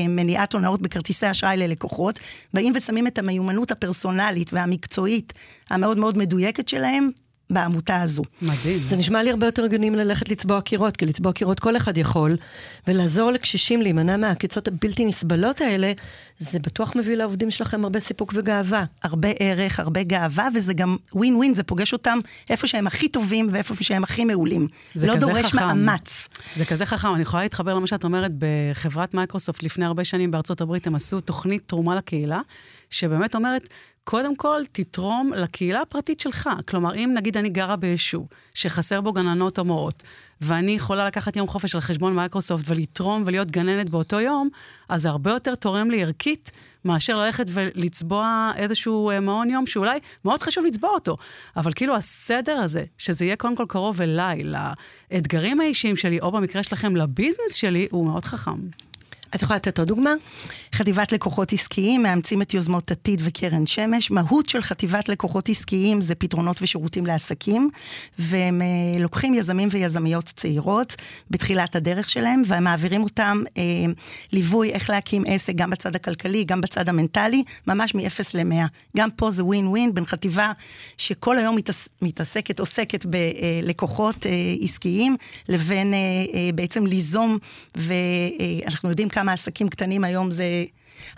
מניעת 0.08 0.52
הונאות 0.52 0.82
בכרטיסי 0.82 1.30
אשראי 1.30 1.56
ללקוחות, 1.56 2.20
באים 2.54 2.72
ושמים 2.76 3.06
את 3.06 3.18
המיומנות 3.18 3.70
הפרסונלית 3.70 4.52
והמקצועית 4.52 5.32
המאוד 5.70 5.98
מאוד 5.98 6.18
מדויקת 6.18 6.68
שלהם 6.68 7.10
בעמותה 7.50 8.02
הזו. 8.02 8.22
מדהים. 8.42 8.78
זה 8.86 8.96
נשמע 8.96 9.22
לי 9.22 9.30
הרבה 9.30 9.46
יותר 9.46 9.64
הגיוני 9.64 9.90
ללכת 9.90 10.28
לצבוע 10.28 10.60
קירות, 10.60 10.96
כי 10.96 11.06
לצבוע 11.06 11.32
קירות 11.32 11.60
כל 11.60 11.76
אחד 11.76 11.98
יכול, 11.98 12.36
ולעזור 12.86 13.30
לקשישים 13.30 13.82
להימנע 13.82 14.16
מהעקיצות 14.16 14.68
הבלתי 14.68 15.04
נסבלות 15.04 15.60
האלה, 15.60 15.92
זה 16.38 16.58
בטוח 16.58 16.96
מביא 16.96 17.14
לעובדים 17.14 17.50
שלכם 17.50 17.84
הרבה 17.84 18.00
סיפוק 18.00 18.32
וגאווה. 18.36 18.84
הרבה 19.02 19.28
ערך, 19.38 19.80
הרבה 19.80 20.02
גאווה, 20.02 20.48
וזה 20.54 20.74
גם 20.74 20.96
win 21.12 21.36
win, 21.36 21.54
זה 21.54 21.62
פוגש 21.62 21.92
אותם 21.92 22.18
איפה 22.50 22.66
שהם 22.66 22.86
הכי 22.86 23.08
טובים 23.08 23.48
ואיפה 23.52 23.74
שהם 23.80 24.04
הכי 24.04 24.24
מעולים. 24.24 24.68
זה 24.94 25.06
לא 25.06 25.16
כזה 25.16 25.26
דורש 25.26 25.46
חכם. 25.46 25.66
מאמץ. 25.66 26.28
זה 26.56 26.64
כזה 26.64 26.86
חכם, 26.86 27.14
אני 27.14 27.22
יכולה 27.22 27.42
להתחבר 27.42 27.74
למה 27.74 27.86
שאת 27.86 28.04
אומרת, 28.04 28.30
בחברת 28.38 29.14
מייקרוסופט 29.14 29.62
לפני 29.62 29.84
הרבה 29.84 30.04
שנים 30.04 30.30
בארצות 30.30 30.60
הברית, 30.60 30.86
הם 30.86 30.94
עשו 30.94 31.20
תוכנית 31.20 31.62
תרומה 31.66 31.94
לקהילה, 31.94 32.40
שבאמת 32.90 33.34
אומרת, 33.34 33.68
קודם 34.08 34.36
כל, 34.36 34.62
תתרום 34.72 35.32
לקהילה 35.32 35.80
הפרטית 35.80 36.20
שלך. 36.20 36.50
כלומר, 36.68 36.94
אם 36.94 37.10
נגיד 37.14 37.36
אני 37.36 37.48
גרה 37.48 37.76
ביישוב, 37.76 38.28
שחסר 38.54 39.00
בו 39.00 39.12
גננות 39.12 39.58
או 39.58 39.64
מורות, 39.64 40.02
ואני 40.40 40.72
יכולה 40.72 41.06
לקחת 41.06 41.36
יום 41.36 41.46
חופש 41.46 41.74
על 41.74 41.80
חשבון 41.80 42.14
מייקרוסופט 42.14 42.64
ולתרום 42.68 43.22
ולהיות 43.26 43.50
גננת 43.50 43.90
באותו 43.90 44.20
יום, 44.20 44.48
אז 44.88 45.02
זה 45.02 45.08
הרבה 45.08 45.30
יותר 45.30 45.54
תורם 45.54 45.90
לי 45.90 46.02
ערכית 46.02 46.50
מאשר 46.84 47.16
ללכת 47.16 47.46
ולצבוע 47.52 48.52
איזשהו 48.56 49.10
אה, 49.10 49.20
מעון 49.20 49.50
יום, 49.50 49.66
שאולי 49.66 49.98
מאוד 50.24 50.42
חשוב 50.42 50.64
לצבוע 50.64 50.90
אותו. 50.90 51.16
אבל 51.56 51.72
כאילו 51.72 51.96
הסדר 51.96 52.56
הזה, 52.56 52.84
שזה 52.98 53.24
יהיה 53.24 53.36
קודם 53.36 53.56
כל 53.56 53.64
קרוב 53.68 54.02
אליי, 54.02 54.42
לאתגרים 54.44 55.60
האישיים 55.60 55.96
שלי, 55.96 56.20
או 56.20 56.32
במקרה 56.32 56.62
שלכם 56.62 56.96
לביזנס 56.96 57.52
שלי, 57.54 57.88
הוא 57.90 58.06
מאוד 58.06 58.24
חכם. 58.24 58.60
את 59.36 59.42
יכולה 59.42 59.56
לתת 59.56 59.78
עוד 59.78 59.88
דוגמה? 59.88 60.14
חטיבת 60.74 61.12
לקוחות 61.12 61.52
עסקיים 61.52 62.02
מאמצים 62.02 62.42
את 62.42 62.54
יוזמות 62.54 62.90
עתיד 62.90 63.20
וקרן 63.24 63.66
שמש. 63.66 64.10
מהות 64.10 64.46
של 64.48 64.62
חטיבת 64.62 65.08
לקוחות 65.08 65.48
עסקיים 65.48 66.00
זה 66.00 66.14
פתרונות 66.14 66.62
ושירותים 66.62 67.06
לעסקים, 67.06 67.68
והם 68.18 68.62
אה, 68.62 68.98
לוקחים 68.98 69.34
יזמים 69.34 69.68
ויזמיות 69.72 70.24
צעירות 70.24 70.96
בתחילת 71.30 71.76
הדרך 71.76 72.10
שלהם, 72.10 72.42
והם 72.46 72.64
מעבירים 72.64 73.02
אותם 73.02 73.42
אה, 73.58 73.62
ליווי 74.32 74.70
איך 74.72 74.90
להקים 74.90 75.24
עסק, 75.26 75.52
גם 75.54 75.70
בצד 75.70 75.96
הכלכלי, 75.96 76.44
גם 76.44 76.60
בצד 76.60 76.88
המנטלי, 76.88 77.44
ממש 77.66 77.94
מ-0 77.94 78.20
ל-100. 78.34 78.66
גם 78.96 79.10
פה 79.10 79.30
זה 79.30 79.44
ווין 79.44 79.66
ווין 79.66 79.94
בין 79.94 80.06
חטיבה 80.06 80.52
שכל 80.98 81.38
היום 81.38 81.56
מתעס, 81.56 81.88
מתעסקת, 82.02 82.60
עוסקת 82.60 83.06
בלקוחות 83.06 84.26
אה, 84.26 84.30
עסקיים, 84.60 85.16
לבין 85.48 85.94
אה, 85.94 85.98
אה, 86.34 86.50
בעצם 86.54 86.86
ליזום, 86.86 87.38
ואנחנו 87.74 88.88
יודעים 88.88 89.08
כמה 89.08 89.25
עסקים 89.32 89.68
קטנים 89.68 90.04
היום 90.04 90.30
זה 90.30 90.64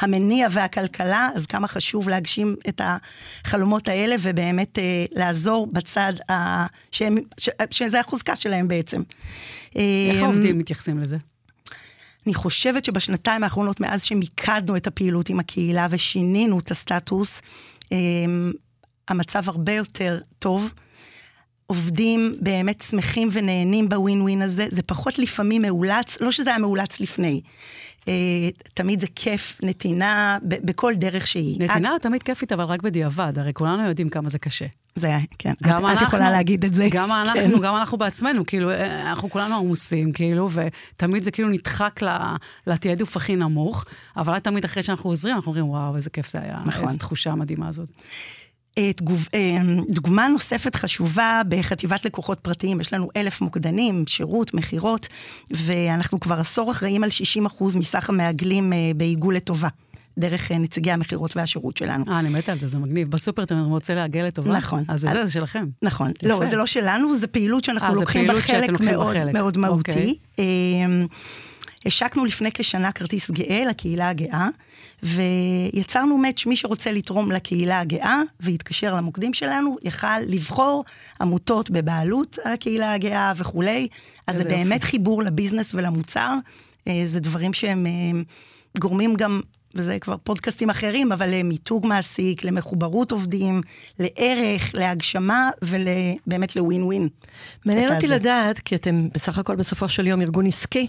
המניע 0.01 0.49
והכלכלה, 0.51 1.31
אז 1.35 1.47
כמה 1.47 1.69
חשוב 1.69 2.09
להגשים 2.09 2.57
את 2.69 2.81
החלומות 2.85 3.89
האלה 3.89 4.17
ובאמת 4.23 4.79
אה, 4.79 5.05
לעזור 5.13 5.67
בצד, 5.73 6.13
ה... 6.31 6.67
שהם, 6.93 7.17
ש... 7.39 7.49
שזה 7.71 8.01
החוזקה 8.01 8.37
שלהם 8.37 8.69
בעצם. 8.69 9.03
איך 9.75 10.17
אה, 10.17 10.21
העובדים 10.23 10.59
מתייחסים 10.59 10.99
לזה? 10.99 11.17
אני 12.27 12.35
חושבת 12.35 12.85
שבשנתיים 12.85 13.45
האחרונות, 13.45 13.81
מאז 13.81 14.03
שמיקדנו 14.03 14.77
את 14.77 14.87
הפעילות 14.87 15.29
עם 15.29 15.41
הקהילה 15.41 15.87
ושינינו 15.91 16.59
את 16.59 16.71
הסטטוס, 16.71 17.43
אה, 17.93 17.99
המצב 19.09 19.49
הרבה 19.49 19.73
יותר 19.73 20.21
טוב. 20.39 20.73
עובדים 21.71 22.35
באמת 22.41 22.81
שמחים 22.81 23.29
ונהנים 23.33 23.89
בווין 23.89 24.23
ווין 24.23 24.43
הזה, 24.43 24.67
זה 24.71 24.83
פחות 24.83 25.19
לפעמים 25.19 25.63
מאולץ, 25.63 26.21
לא 26.21 26.31
שזה 26.31 26.51
היה 26.51 26.59
מאולץ 26.59 27.01
לפני. 27.01 27.41
אה, 28.09 28.13
תמיד 28.75 29.01
זה 29.01 29.07
כיף, 29.15 29.61
נתינה, 29.63 30.39
בכל 30.43 30.95
דרך 30.95 31.27
שהיא. 31.27 31.61
נתינה 31.61 31.97
תמיד 32.03 32.23
כיפית, 32.23 32.53
אבל 32.53 32.65
רק 32.65 32.83
בדיעבד, 32.83 33.39
הרי 33.39 33.53
כולנו 33.55 33.89
יודעים 33.89 34.09
כמה 34.09 34.29
זה 34.29 34.39
קשה. 34.39 34.67
זה, 34.95 35.17
כן, 35.39 35.53
את, 35.53 35.63
גם 35.63 35.87
את 35.87 35.91
אנחנו, 35.91 36.07
יכולה 36.07 36.31
להגיד 36.31 36.65
את 36.65 36.75
זה. 36.75 36.89
גם 36.91 37.13
אנחנו, 37.13 37.57
כן. 37.57 37.63
גם 37.63 37.77
אנחנו 37.77 37.99
בעצמנו, 37.99 38.47
כאילו, 38.47 38.71
אה, 38.71 39.11
אנחנו 39.11 39.31
כולנו 39.31 39.57
עמוסים, 39.57 40.13
כאילו, 40.13 40.49
ותמיד 40.53 41.23
זה 41.23 41.31
כאילו 41.31 41.49
נדחק 41.49 42.01
לתעדוף 42.67 43.17
הכי 43.17 43.37
נמוך, 43.37 43.85
אבל 44.17 44.39
תמיד 44.39 44.65
אחרי 44.65 44.83
שאנחנו 44.83 45.11
עוזרים, 45.11 45.37
אנחנו 45.37 45.49
אומרים, 45.49 45.69
וואו, 45.69 45.97
איזה 45.97 46.11
כיף 46.11 46.33
זה 46.33 46.39
היה, 46.41 46.57
נכון. 46.65 46.85
איזו 46.85 46.99
תחושה 46.99 47.35
מדהימה 47.35 47.69
הזאת. 47.69 47.89
אה, 48.79 48.93
תגוב, 48.93 49.29
אה, 49.35 49.59
דוגמה 49.89 50.29
נוספת 50.29 50.77
חשובה 50.77 51.43
בחטיבת 51.49 52.05
לקוחות 52.05 52.39
פרטיים, 52.41 52.81
יש 52.81 52.93
לנו 52.93 53.09
אלף 53.17 53.41
מוקדנים, 53.41 54.05
שירות, 54.07 54.55
מכירות, 54.55 55.09
ואנחנו 55.51 56.21
כבר 56.21 56.41
עשור 56.41 56.71
אחראים 56.71 57.05
על 57.05 57.11
60% 57.11 57.77
מסך 57.79 58.09
המעגלים 58.09 58.73
אה, 58.73 58.79
בעיגול 58.97 59.37
לטובה, 59.37 59.69
דרך 60.19 60.53
נציגי 60.53 60.91
המכירות 60.91 61.37
והשירות 61.37 61.77
שלנו. 61.77 62.05
אה, 62.09 62.19
אני 62.19 62.29
מתה 62.29 62.53
על 62.53 62.61
זה, 62.61 62.69
זה 62.69 62.79
מגניב. 62.79 63.11
בסופר 63.11 63.43
אתה 63.43 63.61
רוצה 63.61 63.95
לעגל 63.95 64.23
לטובה? 64.23 64.57
נכון. 64.57 64.85
אז 64.89 65.01
זה 65.01 65.27
זה, 65.27 65.33
שלכם. 65.33 65.67
נכון. 65.83 66.11
יפה. 66.11 66.29
לא, 66.29 66.47
זה 66.47 66.57
לא 66.57 66.67
שלנו, 66.67 67.15
זה 67.15 67.27
פעילות 67.27 67.65
שאנחנו 67.65 67.95
לוקחים 67.95 68.27
בה 68.27 68.33
מאוד, 68.81 69.13
חלק. 69.13 69.35
מאוד 69.35 69.59
מהותי. 69.59 69.91
אוקיי. 69.91 70.15
השקנו 71.87 72.25
לפני 72.25 72.53
כשנה 72.53 72.93
כרטיס 72.93 73.31
גאה 73.31 73.65
לקהילה 73.69 74.09
הגאה, 74.09 74.49
ויצרנו 75.03 76.19
מאץ', 76.19 76.47
מי 76.47 76.57
שרוצה 76.57 76.93
לתרום 76.93 77.33
לקהילה 77.33 77.81
הגאה 77.81 78.21
ויתקשר 78.41 78.95
למוקדים 78.95 79.35
שלנו, 79.35 79.77
יכל 79.85 80.21
לבחור 80.27 80.85
עמותות 81.21 81.71
בבעלות 81.71 82.39
הקהילה 82.45 82.93
הגאה 82.93 83.33
וכולי. 83.37 83.89
אז 84.27 84.37
זה 84.37 84.45
באמת 84.45 84.81
יופי. 84.81 84.87
חיבור 84.87 85.23
לביזנס 85.23 85.75
ולמוצר. 85.75 86.35
אה, 86.89 87.03
זה 87.05 87.21
דברים 87.21 87.53
שהם 87.53 87.87
אה, 87.87 88.21
גורמים 88.79 89.15
גם, 89.15 89.41
וזה 89.75 89.99
כבר 89.99 90.17
פודקאסטים 90.17 90.71
אחרים, 90.71 91.13
אבל 91.13 91.35
למיתוג 91.35 91.87
מעסיק, 91.87 92.45
למחוברות 92.45 93.13
עובדים, 93.13 93.61
לערך, 93.99 94.75
להגשמה 94.75 95.51
ובאמת 95.63 96.57
לווין 96.57 96.83
ווין. 96.83 97.09
מעניין 97.65 97.95
אותי. 97.95 98.07
לדעת, 98.07 98.59
כי 98.59 98.75
אתם 98.75 99.09
בסך 99.15 99.39
הכל 99.39 99.57
בסופו 99.57 99.89
של 99.89 100.07
יום 100.07 100.21
ארגון 100.21 100.47
עסקי, 100.47 100.87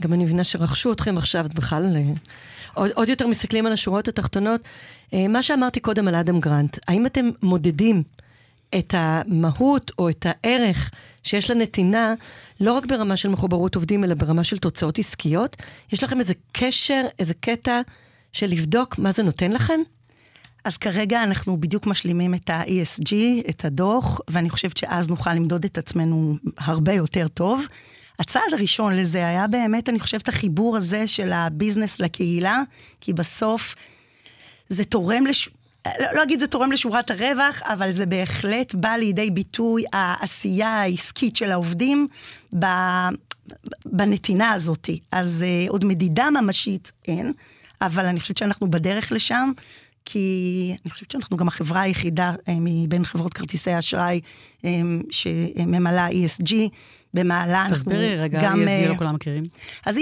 גם 0.00 0.12
אני 0.12 0.24
מבינה 0.24 0.44
שרכשו 0.44 0.92
אתכם 0.92 1.18
עכשיו, 1.18 1.46
את 1.46 1.54
בכלל 1.54 1.96
אה, 1.96 2.02
עוד, 2.74 2.90
עוד 2.94 3.08
יותר 3.08 3.26
מסתכלים 3.26 3.66
על 3.66 3.72
השורות 3.72 4.08
התחתונות. 4.08 4.60
אה, 5.14 5.28
מה 5.28 5.42
שאמרתי 5.42 5.80
קודם 5.80 6.08
על 6.08 6.14
אדם 6.14 6.40
גרנט, 6.40 6.78
האם 6.88 7.06
אתם 7.06 7.30
מודדים 7.42 8.02
את 8.78 8.94
המהות 8.96 9.90
או 9.98 10.08
את 10.08 10.26
הערך 10.28 10.90
שיש 11.22 11.50
לנתינה, 11.50 12.14
לא 12.60 12.72
רק 12.72 12.86
ברמה 12.86 13.16
של 13.16 13.28
מחוברות 13.28 13.74
עובדים, 13.74 14.04
אלא 14.04 14.14
ברמה 14.14 14.44
של 14.44 14.58
תוצאות 14.58 14.98
עסקיות? 14.98 15.56
יש 15.92 16.04
לכם 16.04 16.20
איזה 16.20 16.34
קשר, 16.52 17.02
איזה 17.18 17.34
קטע 17.34 17.80
של 18.32 18.46
לבדוק 18.46 18.98
מה 18.98 19.12
זה 19.12 19.22
נותן 19.22 19.52
לכם? 19.52 19.80
אז 20.64 20.76
כרגע 20.76 21.22
אנחנו 21.22 21.60
בדיוק 21.60 21.86
משלימים 21.86 22.34
את 22.34 22.50
ה-ESG, 22.50 23.14
את 23.50 23.64
הדוח, 23.64 24.20
ואני 24.30 24.50
חושבת 24.50 24.76
שאז 24.76 25.08
נוכל 25.08 25.34
למדוד 25.34 25.64
את 25.64 25.78
עצמנו 25.78 26.36
הרבה 26.58 26.92
יותר 26.92 27.28
טוב. 27.28 27.66
הצעד 28.20 28.52
הראשון 28.52 28.96
לזה 28.96 29.28
היה 29.28 29.46
באמת, 29.46 29.88
אני 29.88 30.00
חושבת, 30.00 30.28
החיבור 30.28 30.76
הזה 30.76 31.06
של 31.06 31.32
הביזנס 31.32 32.00
לקהילה, 32.00 32.62
כי 33.00 33.12
בסוף 33.12 33.74
זה 34.68 34.84
תורם 34.84 35.26
לש... 35.26 35.48
לא, 35.86 36.06
לא 36.14 36.22
אגיד 36.22 36.40
זה 36.40 36.46
תורם 36.46 36.72
לשורת 36.72 37.10
הרווח, 37.10 37.62
אבל 37.62 37.92
זה 37.92 38.06
בהחלט 38.06 38.74
בא 38.74 38.88
לידי 38.88 39.30
ביטוי 39.30 39.84
העשייה 39.92 40.68
העסקית 40.68 41.36
של 41.36 41.52
העובדים 41.52 42.08
ב... 42.58 42.66
בנתינה 43.86 44.52
הזאת. 44.52 44.90
אז 45.12 45.44
uh, 45.44 45.70
עוד 45.70 45.84
מדידה 45.84 46.30
ממשית 46.30 46.92
אין, 47.08 47.32
אבל 47.80 48.06
אני 48.06 48.20
חושבת 48.20 48.36
שאנחנו 48.36 48.70
בדרך 48.70 49.12
לשם, 49.12 49.52
כי 50.04 50.76
אני 50.84 50.90
חושבת 50.90 51.10
שאנחנו 51.10 51.36
גם 51.36 51.48
החברה 51.48 51.80
היחידה 51.80 52.32
uh, 52.32 52.50
מבין 52.60 53.04
חברות 53.04 53.34
כרטיסי 53.34 53.70
האשראי 53.70 54.20
שממלאה 55.10 56.08
ESG. 56.08 56.54
במעלה 57.14 57.62
אנחנו 57.62 57.76
תסבירי 57.76 58.16
רגע, 58.16 58.40
גם... 58.42 58.62
ESG 58.62 58.88
לא 58.88 58.92
אה, 58.92 58.98
כולם 58.98 59.14
מכירים. 59.14 59.42
אז 59.86 59.96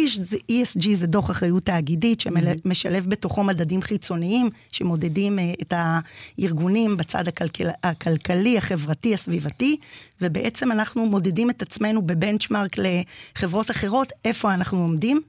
ESG 0.52 0.88
זה 0.92 1.06
דוח 1.06 1.30
אחריות 1.30 1.64
תאגידית, 1.64 2.20
שמשלב 2.20 3.06
בתוכו 3.08 3.44
מדדים 3.44 3.82
חיצוניים, 3.82 4.50
שמודדים 4.72 5.38
אה, 5.38 5.52
את 5.62 5.74
הארגונים 5.76 6.96
בצד 6.96 7.28
הכלכל, 7.28 7.64
הכלכלי, 7.84 8.58
החברתי, 8.58 9.14
הסביבתי, 9.14 9.76
ובעצם 10.20 10.72
אנחנו 10.72 11.06
מודדים 11.06 11.50
את 11.50 11.62
עצמנו 11.62 12.02
בבנצ'מארק 12.02 12.76
לחברות 12.78 13.70
אחרות, 13.70 14.12
איפה 14.24 14.54
אנחנו 14.54 14.78
עומדים. 14.78 15.20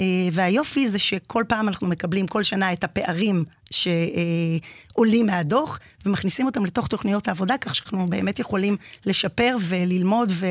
אה, 0.00 0.04
והיופי 0.32 0.88
זה 0.88 0.98
שכל 0.98 1.44
פעם 1.48 1.68
אנחנו 1.68 1.86
מקבלים 1.88 2.26
כל 2.26 2.42
שנה 2.42 2.72
את 2.72 2.84
הפערים 2.84 3.44
שעולים 3.70 5.26
מהדוח, 5.26 5.78
ומכניסים 6.06 6.46
אותם 6.46 6.64
לתוך 6.64 6.86
תוכניות 6.88 7.28
העבודה, 7.28 7.58
כך 7.58 7.74
שאנחנו 7.74 8.06
באמת 8.06 8.38
יכולים 8.38 8.76
לשפר 9.06 9.56
וללמוד 9.60 10.32
ו... 10.32 10.46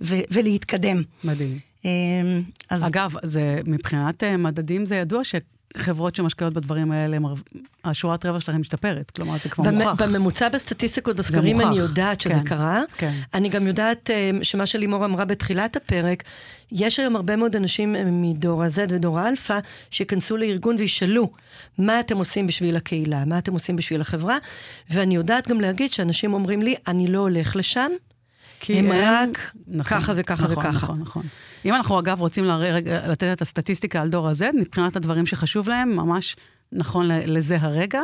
ו... 0.00 0.16
ולהתקדם. 0.30 1.02
מדהים. 1.24 1.58
אה, 1.84 1.90
אז... 2.70 2.86
אגב, 2.86 3.14
זה, 3.22 3.60
מבחינת 3.66 4.22
אה, 4.22 4.36
מדדים 4.36 4.86
זה 4.86 4.96
ידוע 4.96 5.24
ש... 5.24 5.34
חברות 5.76 6.14
שמשקיעות 6.14 6.52
בדברים 6.52 6.92
האלה, 6.92 7.18
השורת 7.84 8.26
רווח 8.26 8.40
שלכם 8.40 8.60
משתפרת, 8.60 9.10
כלומר 9.10 9.38
זה 9.42 9.48
כבר 9.48 9.64
במ, 9.64 9.74
מוכח. 9.74 10.02
בממוצע 10.02 10.48
בסטטיסטיקות, 10.48 11.16
בסקרים 11.16 11.60
אני 11.60 11.76
יודעת 11.76 12.20
שזה 12.20 12.34
כן, 12.34 12.42
קרה. 12.42 12.82
כן. 12.96 13.12
אני 13.34 13.48
גם 13.48 13.66
יודעת 13.66 14.10
אה, 14.10 14.30
שמה 14.42 14.66
שלימור 14.66 15.04
אמרה 15.04 15.24
בתחילת 15.24 15.76
הפרק, 15.76 16.22
יש 16.72 16.98
היום 17.00 17.16
הרבה 17.16 17.36
מאוד 17.36 17.56
אנשים 17.56 17.96
אה, 17.96 18.02
מדור 18.04 18.62
ה-Z 18.62 18.78
ודור 18.88 19.18
האלפא, 19.18 19.58
שייכנסו 19.90 20.36
לארגון 20.36 20.76
וישאלו, 20.78 21.30
מה 21.78 22.00
אתם 22.00 22.16
עושים 22.16 22.46
בשביל 22.46 22.76
הקהילה, 22.76 23.24
מה 23.24 23.38
אתם 23.38 23.52
עושים 23.52 23.76
בשביל 23.76 24.00
החברה, 24.00 24.36
ואני 24.90 25.14
יודעת 25.14 25.48
גם 25.48 25.60
להגיד 25.60 25.92
שאנשים 25.92 26.34
אומרים 26.34 26.62
לי, 26.62 26.74
אני 26.88 27.06
לא 27.06 27.18
הולך 27.18 27.56
לשם, 27.56 27.90
כי 28.62 28.78
הם 28.78 28.92
אין... 28.92 29.04
רק 29.04 29.38
נכון, 29.66 30.00
ככה 30.00 30.12
וככה 30.16 30.44
נכון, 30.44 30.52
וככה. 30.52 30.68
נכון, 30.70 31.00
נכון. 31.00 31.22
אם 31.64 31.74
אנחנו 31.74 31.98
אגב 31.98 32.20
רוצים 32.20 32.44
לרגע, 32.44 33.08
לתת 33.08 33.32
את 33.32 33.42
הסטטיסטיקה 33.42 34.02
על 34.02 34.10
דור 34.10 34.28
ה-Z, 34.28 34.42
מבחינת 34.60 34.96
הדברים 34.96 35.26
שחשוב 35.26 35.68
להם, 35.68 35.96
ממש 35.96 36.36
נכון 36.72 37.08
לזה 37.08 37.56
הרגע, 37.60 38.00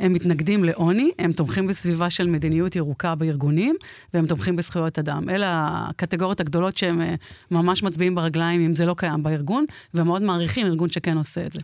הם 0.00 0.12
מתנגדים 0.12 0.64
לעוני, 0.64 1.10
הם 1.18 1.32
תומכים 1.32 1.66
בסביבה 1.66 2.10
של 2.10 2.26
מדיניות 2.26 2.76
ירוקה 2.76 3.14
בארגונים, 3.14 3.76
והם 4.14 4.26
תומכים 4.26 4.56
בזכויות 4.56 4.98
אדם. 4.98 5.28
אלה 5.30 5.68
הקטגוריות 5.88 6.40
הגדולות 6.40 6.76
שהם 6.76 7.00
אה, 7.00 7.14
ממש 7.50 7.82
מצביעים 7.82 8.14
ברגליים 8.14 8.60
אם 8.60 8.76
זה 8.76 8.86
לא 8.86 8.94
קיים 8.98 9.22
בארגון, 9.22 9.64
ומאוד 9.94 10.22
מעריכים 10.22 10.66
ארגון 10.66 10.90
שכן 10.90 11.16
עושה 11.16 11.46
את 11.46 11.52
זה. 11.52 11.60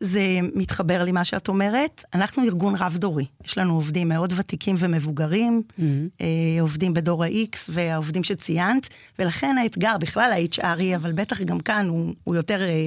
זה 0.00 0.20
מתחבר 0.54 1.04
לי 1.04 1.12
מה 1.12 1.24
שאת 1.24 1.48
אומרת. 1.48 2.04
אנחנו 2.14 2.42
ארגון 2.42 2.74
רב-דורי. 2.74 3.26
יש 3.44 3.58
לנו 3.58 3.74
עובדים 3.74 4.08
מאוד 4.08 4.32
ותיקים 4.36 4.76
ומבוגרים, 4.78 5.62
mm-hmm. 5.68 5.82
אה, 6.20 6.26
עובדים 6.60 6.94
בדור 6.94 7.24
ה-X 7.24 7.56
והעובדים 7.68 8.24
שציינת, 8.24 8.88
ולכן 9.18 9.56
האתגר, 9.58 9.96
בכלל 10.00 10.32
ה-HRי, 10.32 10.96
אבל 10.96 11.12
בטח 11.12 11.40
גם 11.42 11.60
כאן 11.60 11.88
הוא, 11.88 12.14
הוא 12.24 12.36
יותר 12.36 12.62
אה, 12.62 12.86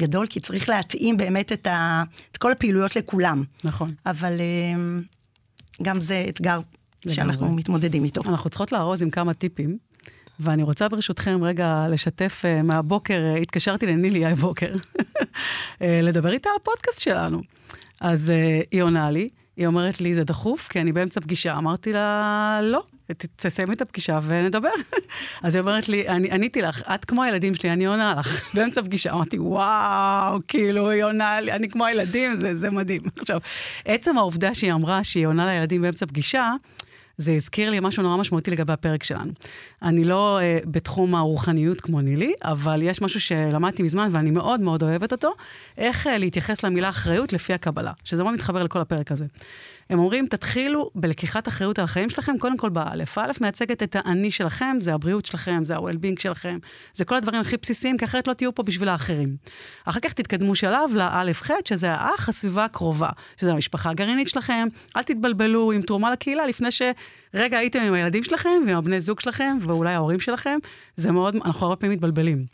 גדול, 0.00 0.26
כי 0.26 0.40
צריך 0.40 0.68
להתאים 0.68 1.16
באמת 1.16 1.52
את, 1.52 1.66
ה, 1.66 2.02
את 2.32 2.36
כל 2.36 2.52
הפעילויות 2.52 2.96
לכולם. 2.96 3.44
נכון. 3.64 3.90
אבל 4.06 4.40
אה, 4.40 5.00
גם 5.82 6.00
זה 6.00 6.26
אתגר. 6.28 6.60
שאנחנו 7.12 7.52
מתמודדים 7.52 8.04
איתו. 8.04 8.20
אנחנו 8.28 8.50
צריכות 8.50 8.72
לארוז 8.72 9.02
עם 9.02 9.10
כמה 9.10 9.34
טיפים. 9.34 9.78
ואני 10.40 10.62
רוצה 10.62 10.88
ברשותכם 10.88 11.44
רגע 11.44 11.86
לשתף 11.90 12.42
uh, 12.42 12.62
מהבוקר, 12.62 13.34
uh, 13.34 13.40
התקשרתי 13.40 13.86
לנילי 13.86 14.26
הבוקר, 14.26 14.72
uh, 14.74 15.02
לדבר 16.06 16.32
איתה 16.32 16.50
על 16.50 16.56
הפודקאסט 16.60 17.00
שלנו. 17.00 17.42
אז 18.00 18.32
היא 18.70 18.82
עונה 18.82 19.10
לי, 19.10 19.28
היא 19.56 19.66
אומרת 19.66 20.00
לי, 20.00 20.14
זה 20.14 20.24
דחוף, 20.24 20.68
כי 20.68 20.80
אני 20.80 20.92
באמצע 20.92 21.20
פגישה. 21.20 21.58
אמרתי 21.58 21.92
לה, 21.92 22.60
לא, 22.62 22.82
תסיימי 23.36 23.74
את 23.74 23.80
הפגישה 23.80 24.20
ונדבר. 24.22 24.68
אז 25.42 25.54
היא 25.54 25.62
אומרת 25.62 25.88
לי, 25.88 26.08
אני 26.08 26.30
עניתי 26.30 26.62
לך, 26.62 26.82
את 26.94 27.04
כמו 27.04 27.22
הילדים 27.22 27.54
שלי, 27.54 27.72
אני 27.72 27.86
עונה 27.86 28.14
לך. 28.18 28.40
באמצע 28.54 28.82
פגישה 28.82 29.12
אמרתי, 29.12 29.38
וואו, 29.38 30.38
כאילו, 30.48 30.90
היא 30.90 31.04
עונה 31.04 31.40
לי, 31.40 31.52
אני 31.52 31.68
כמו 31.68 31.84
הילדים, 31.84 32.36
זה, 32.36 32.54
זה 32.54 32.70
מדהים. 32.70 33.02
עכשיו, 33.18 33.40
עצם 33.84 34.18
העובדה 34.18 34.54
שהיא 34.54 34.72
אמרה 34.72 35.04
שהיא 35.04 35.26
עונה 35.26 35.46
לילדים 35.46 35.82
באמצע 35.82 36.06
פגישה, 36.06 36.52
זה 37.18 37.32
הזכיר 37.32 37.70
לי 37.70 37.80
משהו 37.80 38.02
נורא 38.02 38.16
משמעותי 38.16 38.50
לגבי 38.50 38.72
הפרק 38.72 39.02
שלנו. 39.02 39.32
אני 39.82 40.04
לא 40.04 40.38
uh, 40.38 40.68
בתחום 40.68 41.14
הרוחניות 41.14 41.80
כמו 41.80 42.00
נילי, 42.00 42.32
אבל 42.42 42.82
יש 42.82 43.02
משהו 43.02 43.20
שלמדתי 43.20 43.82
מזמן 43.82 44.08
ואני 44.12 44.30
מאוד 44.30 44.60
מאוד 44.60 44.82
אוהבת 44.82 45.12
אותו, 45.12 45.32
איך 45.78 46.06
uh, 46.06 46.10
להתייחס 46.10 46.62
למילה 46.62 46.88
אחריות 46.88 47.32
לפי 47.32 47.52
הקבלה, 47.52 47.92
שזה 48.04 48.22
מאוד 48.22 48.34
מתחבר 48.34 48.62
לכל 48.62 48.80
הפרק 48.80 49.12
הזה. 49.12 49.24
הם 49.90 49.98
אומרים, 49.98 50.26
תתחילו 50.26 50.90
בלקיחת 50.94 51.48
אחריות 51.48 51.78
על 51.78 51.84
החיים 51.84 52.10
שלכם, 52.10 52.38
קודם 52.38 52.56
כל 52.56 52.68
באלף. 52.68 53.18
האלף 53.18 53.40
מייצגת 53.40 53.82
את 53.82 53.96
האני 53.98 54.30
שלכם, 54.30 54.76
זה 54.80 54.94
הבריאות 54.94 55.26
שלכם, 55.26 55.64
זה 55.64 55.76
ה-well-being 55.76 56.20
שלכם, 56.20 56.58
זה 56.94 57.04
כל 57.04 57.14
הדברים 57.14 57.40
הכי 57.40 57.56
בסיסיים, 57.62 57.98
כי 57.98 58.04
אחרת 58.04 58.28
לא 58.28 58.32
תהיו 58.32 58.54
פה 58.54 58.62
בשביל 58.62 58.88
האחרים. 58.88 59.36
אחר 59.84 60.00
כך 60.00 60.12
תתקדמו 60.12 60.54
שלב 60.54 60.90
לאלף-ח', 60.94 61.50
שזה 61.64 61.92
האח, 61.92 62.28
הסביבה 62.28 62.64
הקרובה, 62.64 63.08
שזה 63.36 63.52
המשפחה 63.52 63.90
הגרעינית 63.90 64.28
שלכם. 64.28 64.68
אל 64.96 65.02
תתבלבלו 65.02 65.72
עם 65.72 65.82
תרומה 65.82 66.10
לקהילה 66.10 66.46
לפני 66.46 66.70
שרגע 67.36 67.58
הייתם 67.58 67.78
עם 67.78 67.94
הילדים 67.94 68.24
שלכם 68.24 68.62
ועם 68.66 68.76
הבני 68.76 69.00
זוג 69.00 69.20
שלכם, 69.20 69.56
ואולי 69.60 69.94
ההורים 69.94 70.20
שלכם, 70.20 70.58
זה 70.96 71.12
מאוד, 71.12 71.36
אנחנו 71.44 71.66
הרבה 71.66 71.76
פעמים 71.76 71.96
מתבלבלים. 71.96 72.44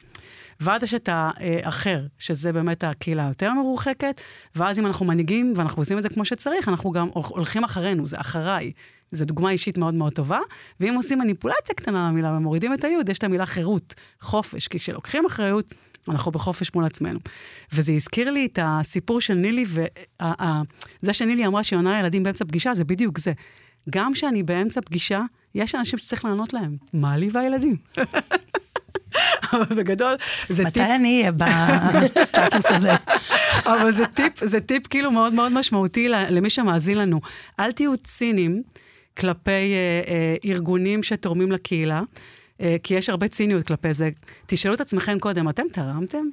ואז 0.61 0.83
יש 0.83 0.95
את 0.95 1.09
האחר, 1.13 2.01
שזה 2.19 2.53
באמת 2.53 2.85
הקהילה 2.85 3.27
היותר 3.27 3.53
מרוחקת, 3.53 4.21
ואז 4.57 4.79
אם 4.79 4.87
אנחנו 4.87 5.07
מנהיגים 5.07 5.53
ואנחנו 5.57 5.83
עושים 5.83 5.99
את 5.99 6.03
זה 6.03 6.09
כמו 6.09 6.25
שצריך, 6.25 6.69
אנחנו 6.69 6.91
גם 6.91 7.09
הולכים 7.13 7.65
אחרינו, 7.65 8.07
זה 8.07 8.21
אחריי. 8.21 8.73
זו 9.13 9.25
דוגמה 9.25 9.51
אישית 9.51 9.79
מאוד 9.79 9.95
מאוד 9.95 10.13
טובה, 10.13 10.39
ואם 10.81 10.95
עושים 10.95 11.19
מניפולציה 11.19 11.75
קטנה 11.75 12.09
למילה 12.09 12.33
ומורידים 12.33 12.75
את 12.75 12.85
היוד, 12.85 13.09
יש 13.09 13.19
את 13.19 13.25
המילה 13.25 13.47
חירות, 13.47 13.95
חופש, 14.21 14.69
כי 14.69 14.79
כשלוקחים 14.79 15.27
אחריות, 15.27 15.75
אנחנו 16.09 16.33
בחופש 16.33 16.71
מול 16.75 16.85
עצמנו. 16.85 17.19
וזה 17.73 17.93
הזכיר 17.93 18.31
לי 18.31 18.47
את 18.53 18.59
הסיפור 18.63 19.21
של 19.21 19.35
נילי, 19.35 19.65
וזה 21.03 21.13
שנילי 21.13 21.47
אמרה 21.47 21.63
שהיא 21.63 21.77
עונה 21.77 21.97
לילדים 21.97 22.23
באמצע 22.23 22.45
פגישה, 22.45 22.75
זה 22.75 22.85
בדיוק 22.85 23.19
זה. 23.19 23.33
גם 23.91 24.13
כשאני 24.13 24.43
באמצע 24.43 24.81
פגישה, 24.81 25.21
יש 25.55 25.75
אנשים 25.75 25.99
שצריך 25.99 26.25
לענות 26.25 26.53
להם, 26.53 26.77
מה 26.93 27.17
לי 27.17 27.29
והילדים? 27.33 27.77
אבל 29.53 29.77
בגדול, 29.77 30.17
זה 30.49 30.65
מתי 30.65 30.73
טיפ... 30.73 30.83
מתי 30.83 30.95
אני 30.95 31.21
אהיה 31.21 31.33
בסטטוס 32.17 32.67
הזה? 32.67 32.91
אבל 33.73 33.93
זה 33.93 34.07
טיפ, 34.07 34.45
זה 34.45 34.61
טיפ 34.61 34.87
כאילו 34.87 35.11
מאוד 35.11 35.33
מאוד 35.33 35.53
משמעותי 35.53 36.09
למי 36.09 36.51
שמאזין 36.51 36.99
לנו. 36.99 37.21
אל 37.61 37.73
תהיו 37.73 37.97
ציניים 37.97 38.63
כלפי 39.19 39.51
אה, 39.51 40.03
אה, 40.09 40.37
ארגונים 40.45 41.03
שתורמים 41.03 41.53
לקהילה, 41.53 42.03
אה, 42.61 42.77
כי 42.83 42.95
יש 42.95 43.09
הרבה 43.09 43.29
ציניות 43.29 43.67
כלפי 43.67 43.95
זה. 43.95 44.11
תשאלו 44.47 44.75
את 44.75 44.81
עצמכם 44.81 45.19
קודם, 45.19 45.49
אתם 45.49 45.63
תרמתם? 45.73 46.27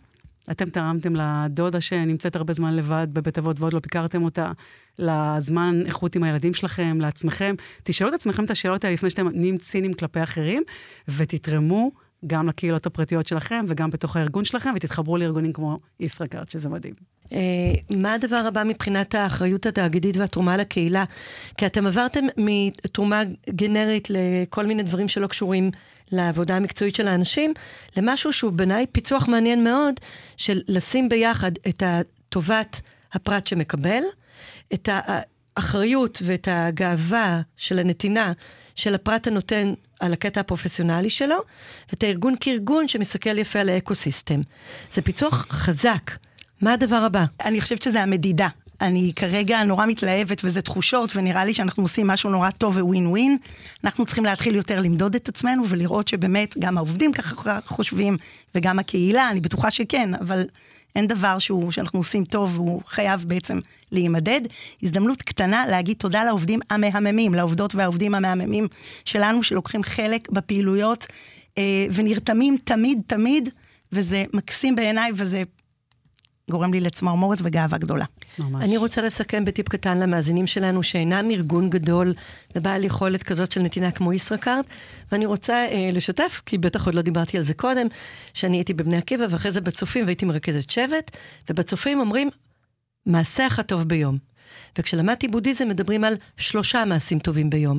אתם 0.51 0.69
תרמתם 0.69 1.13
לדודה 1.15 1.81
שנמצאת 1.81 2.35
הרבה 2.35 2.53
זמן 2.53 2.75
לבד 2.75 3.07
בבית 3.13 3.37
אבות 3.37 3.59
ועוד 3.59 3.73
לא 3.73 3.79
ביקרתם 3.79 4.23
אותה, 4.23 4.51
לזמן 4.99 5.81
איכות 5.85 6.15
עם 6.15 6.23
הילדים 6.23 6.53
שלכם, 6.53 6.97
לעצמכם. 7.01 7.55
תשאלו 7.83 8.09
את 8.09 8.13
עצמכם 8.13 8.45
את 8.45 8.51
השאלות 8.51 8.83
האלה 8.83 8.93
לפני 8.93 9.09
שאתם 9.09 9.27
נהיים 9.33 9.57
ציניים 9.57 9.93
כלפי 9.93 10.23
אחרים, 10.23 10.63
ותתרמו 11.07 11.91
גם 12.27 12.47
לקהילות 12.47 12.85
הפרטיות 12.85 13.27
שלכם 13.27 13.65
וגם 13.67 13.89
בתוך 13.89 14.15
הארגון 14.15 14.45
שלכם, 14.45 14.73
ותתחברו 14.75 15.17
לארגונים 15.17 15.53
כמו 15.53 15.79
ישראכרט, 15.99 16.49
שזה 16.49 16.69
מדהים. 16.69 16.93
אה, 17.33 17.37
מה 17.97 18.13
הדבר 18.13 18.43
הבא 18.47 18.63
מבחינת 18.63 19.15
האחריות 19.15 19.65
התאגידית 19.65 20.17
והתרומה 20.17 20.57
לקהילה? 20.57 21.03
כי 21.57 21.65
אתם 21.65 21.87
עברתם 21.87 22.25
מתרומה 22.37 23.21
גנרית 23.49 24.07
לכל 24.09 24.65
מיני 24.65 24.83
דברים 24.83 25.07
שלא 25.07 25.27
קשורים 25.27 25.71
לעבודה 26.11 26.55
המקצועית 26.55 26.95
של 26.95 27.07
האנשים, 27.07 27.53
למשהו 27.97 28.33
שהוא 28.33 28.51
בעיניי 28.51 28.85
פיצוח 28.91 29.27
מעניין 29.27 29.63
מאוד, 29.63 29.93
של 30.37 30.61
לשים 30.67 31.09
ביחד 31.09 31.51
את 31.67 31.83
טובת 32.29 32.81
הפרט 33.13 33.47
שמקבל, 33.47 34.01
את 34.73 34.89
האחריות 35.57 36.21
ואת 36.25 36.47
הגאווה 36.51 37.41
של 37.57 37.79
הנתינה 37.79 38.31
של 38.75 38.95
הפרט 38.95 39.27
הנותן 39.27 39.73
על 39.99 40.13
הקטע 40.13 40.39
הפרופסיונלי 40.39 41.09
שלו, 41.09 41.35
ואת 41.89 42.03
הארגון 42.03 42.35
כארגון 42.39 42.87
שמסתכל 42.87 43.37
יפה 43.37 43.59
על 43.59 43.69
האקו-סיסטם. 43.69 44.41
זה 44.91 45.01
פיצוח 45.01 45.47
חזק. 45.49 46.11
מה 46.61 46.73
הדבר 46.73 46.95
הבא? 46.95 47.25
אני 47.45 47.61
חושבת 47.61 47.81
שזה 47.81 48.03
המדידה. 48.03 48.47
אני 48.81 49.11
כרגע 49.15 49.63
נורא 49.63 49.85
מתלהבת 49.85 50.41
וזה 50.43 50.61
תחושות, 50.61 51.15
ונראה 51.15 51.45
לי 51.45 51.53
שאנחנו 51.53 51.83
עושים 51.83 52.07
משהו 52.07 52.29
נורא 52.29 52.51
טוב 52.51 52.77
וווין 52.77 53.07
ווין. 53.07 53.37
אנחנו 53.83 54.05
צריכים 54.05 54.25
להתחיל 54.25 54.55
יותר 54.55 54.79
למדוד 54.79 55.15
את 55.15 55.29
עצמנו 55.29 55.63
ולראות 55.69 56.07
שבאמת 56.07 56.55
גם 56.59 56.77
העובדים 56.77 57.13
ככה 57.13 57.59
חושבים, 57.65 58.17
וגם 58.55 58.79
הקהילה, 58.79 59.29
אני 59.29 59.39
בטוחה 59.39 59.71
שכן, 59.71 60.13
אבל 60.13 60.45
אין 60.97 61.07
דבר 61.07 61.39
שהוא, 61.39 61.71
שאנחנו 61.71 61.99
עושים 61.99 62.25
טוב 62.25 62.59
והוא 62.59 62.81
חייב 62.85 63.23
בעצם 63.27 63.59
להימדד. 63.91 64.41
הזדמנות 64.83 65.21
קטנה 65.21 65.67
להגיד 65.67 65.97
תודה 65.97 66.23
לעובדים 66.23 66.59
המהממים, 66.69 67.33
לעובדות 67.33 67.75
והעובדים 67.75 68.15
המהממים 68.15 68.67
שלנו, 69.05 69.43
שלוקחים 69.43 69.83
חלק 69.83 70.29
גורם 76.49 76.73
לי 76.73 76.79
לצמרמורת 76.79 77.37
וגאווה 77.41 77.77
גדולה. 77.77 78.05
ממש. 78.39 78.63
אני 78.63 78.77
רוצה 78.77 79.01
לסכם 79.01 79.45
בטיפ 79.45 79.69
קטן 79.69 79.97
למאזינים 79.97 80.47
שלנו 80.47 80.83
שאינם 80.83 81.31
ארגון 81.31 81.69
גדול 81.69 82.13
ובעל 82.55 82.83
יכולת 82.83 83.23
כזאת 83.23 83.51
של 83.51 83.61
נתינה 83.61 83.91
כמו 83.91 84.13
ישראכרט, 84.13 84.65
ואני 85.11 85.25
רוצה 85.25 85.53
אה, 85.53 85.89
לשתף, 85.93 86.41
כי 86.45 86.57
בטח 86.57 86.85
עוד 86.85 86.95
לא 86.95 87.01
דיברתי 87.01 87.37
על 87.37 87.43
זה 87.43 87.53
קודם, 87.53 87.87
שאני 88.33 88.57
הייתי 88.57 88.73
בבני 88.73 88.97
עקיבא 88.97 89.25
ואחרי 89.29 89.51
זה 89.51 89.61
בצופים 89.61 90.05
והייתי 90.05 90.25
מרכזת 90.25 90.69
שבט, 90.69 91.17
ובצופים 91.49 91.99
אומרים, 91.99 92.29
מעשה 93.05 93.47
אחד 93.47 93.63
טוב 93.63 93.83
ביום. 93.83 94.17
וכשלמדתי 94.77 95.27
בודהיזם 95.27 95.67
מדברים 95.67 96.03
על 96.03 96.13
שלושה 96.37 96.85
מעשים 96.85 97.19
טובים 97.19 97.49
ביום. 97.49 97.77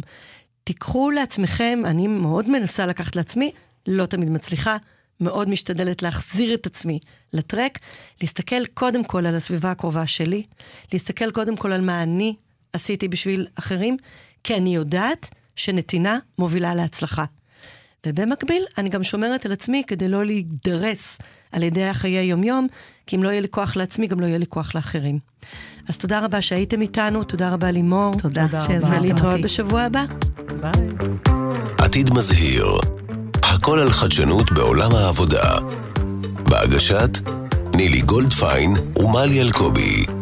תיקחו 0.64 1.10
לעצמכם, 1.10 1.82
אני 1.84 2.06
מאוד 2.06 2.50
מנסה 2.50 2.86
לקחת 2.86 3.16
לעצמי, 3.16 3.52
לא 3.86 4.06
תמיד 4.06 4.30
מצליחה, 4.30 4.76
מאוד 5.20 5.48
משתדלת 5.48 6.02
להחזיר 6.02 6.54
את 6.54 6.66
עצמי 6.66 6.98
לטרק, 7.32 7.78
להסתכל 8.20 8.66
קודם 8.66 9.04
כל 9.04 9.26
על 9.26 9.34
הסביבה 9.34 9.70
הקרובה 9.70 10.06
שלי, 10.06 10.42
להסתכל 10.92 11.30
קודם 11.30 11.56
כל 11.56 11.72
על 11.72 11.80
מה 11.80 12.02
אני 12.02 12.34
עשיתי 12.72 13.08
בשביל 13.08 13.46
אחרים, 13.54 13.96
כי 14.44 14.56
אני 14.56 14.74
יודעת 14.74 15.28
שנתינה 15.56 16.18
מובילה 16.38 16.74
להצלחה. 16.74 17.24
ובמקביל, 18.06 18.64
אני 18.78 18.88
גם 18.88 19.04
שומרת 19.04 19.46
על 19.46 19.52
עצמי 19.52 19.82
כדי 19.86 20.08
לא 20.08 20.24
להידרס 20.24 21.18
על 21.52 21.62
ידי 21.62 21.84
החיי 21.84 22.24
יומיום, 22.24 22.66
כי 23.06 23.16
אם 23.16 23.22
לא 23.22 23.28
יהיה 23.28 23.40
לי 23.40 23.48
כוח 23.50 23.76
לעצמי, 23.76 24.06
גם 24.06 24.20
לא 24.20 24.26
יהיה 24.26 24.38
לי 24.38 24.46
כוח 24.46 24.74
לאחרים. 24.74 25.18
אז 25.88 25.96
תודה 25.96 26.20
רבה 26.20 26.42
שהייתם 26.42 26.80
איתנו, 26.80 27.24
תודה 27.24 27.50
רבה 27.50 27.70
לימור. 27.70 28.12
תודה 28.12 28.46
תודה 28.46 28.60
שהזמנתם 28.60 28.86
רבה. 28.86 28.96
אותי. 28.96 29.08
ולהתראות 29.12 29.40
בשבוע 29.40 29.82
הבא. 29.82 30.04
ביי. 30.60 30.88
עתיד 31.78 32.14
מזהיר, 32.14 32.64
הכל 33.58 33.78
על 33.78 33.90
חדשנות 33.90 34.52
בעולם 34.52 34.94
העבודה. 34.94 35.54
בהגשת 36.42 37.18
נילי 37.74 38.00
גולדפיין 38.00 38.76
ומלי 38.96 39.40
אלקובי. 39.40 40.17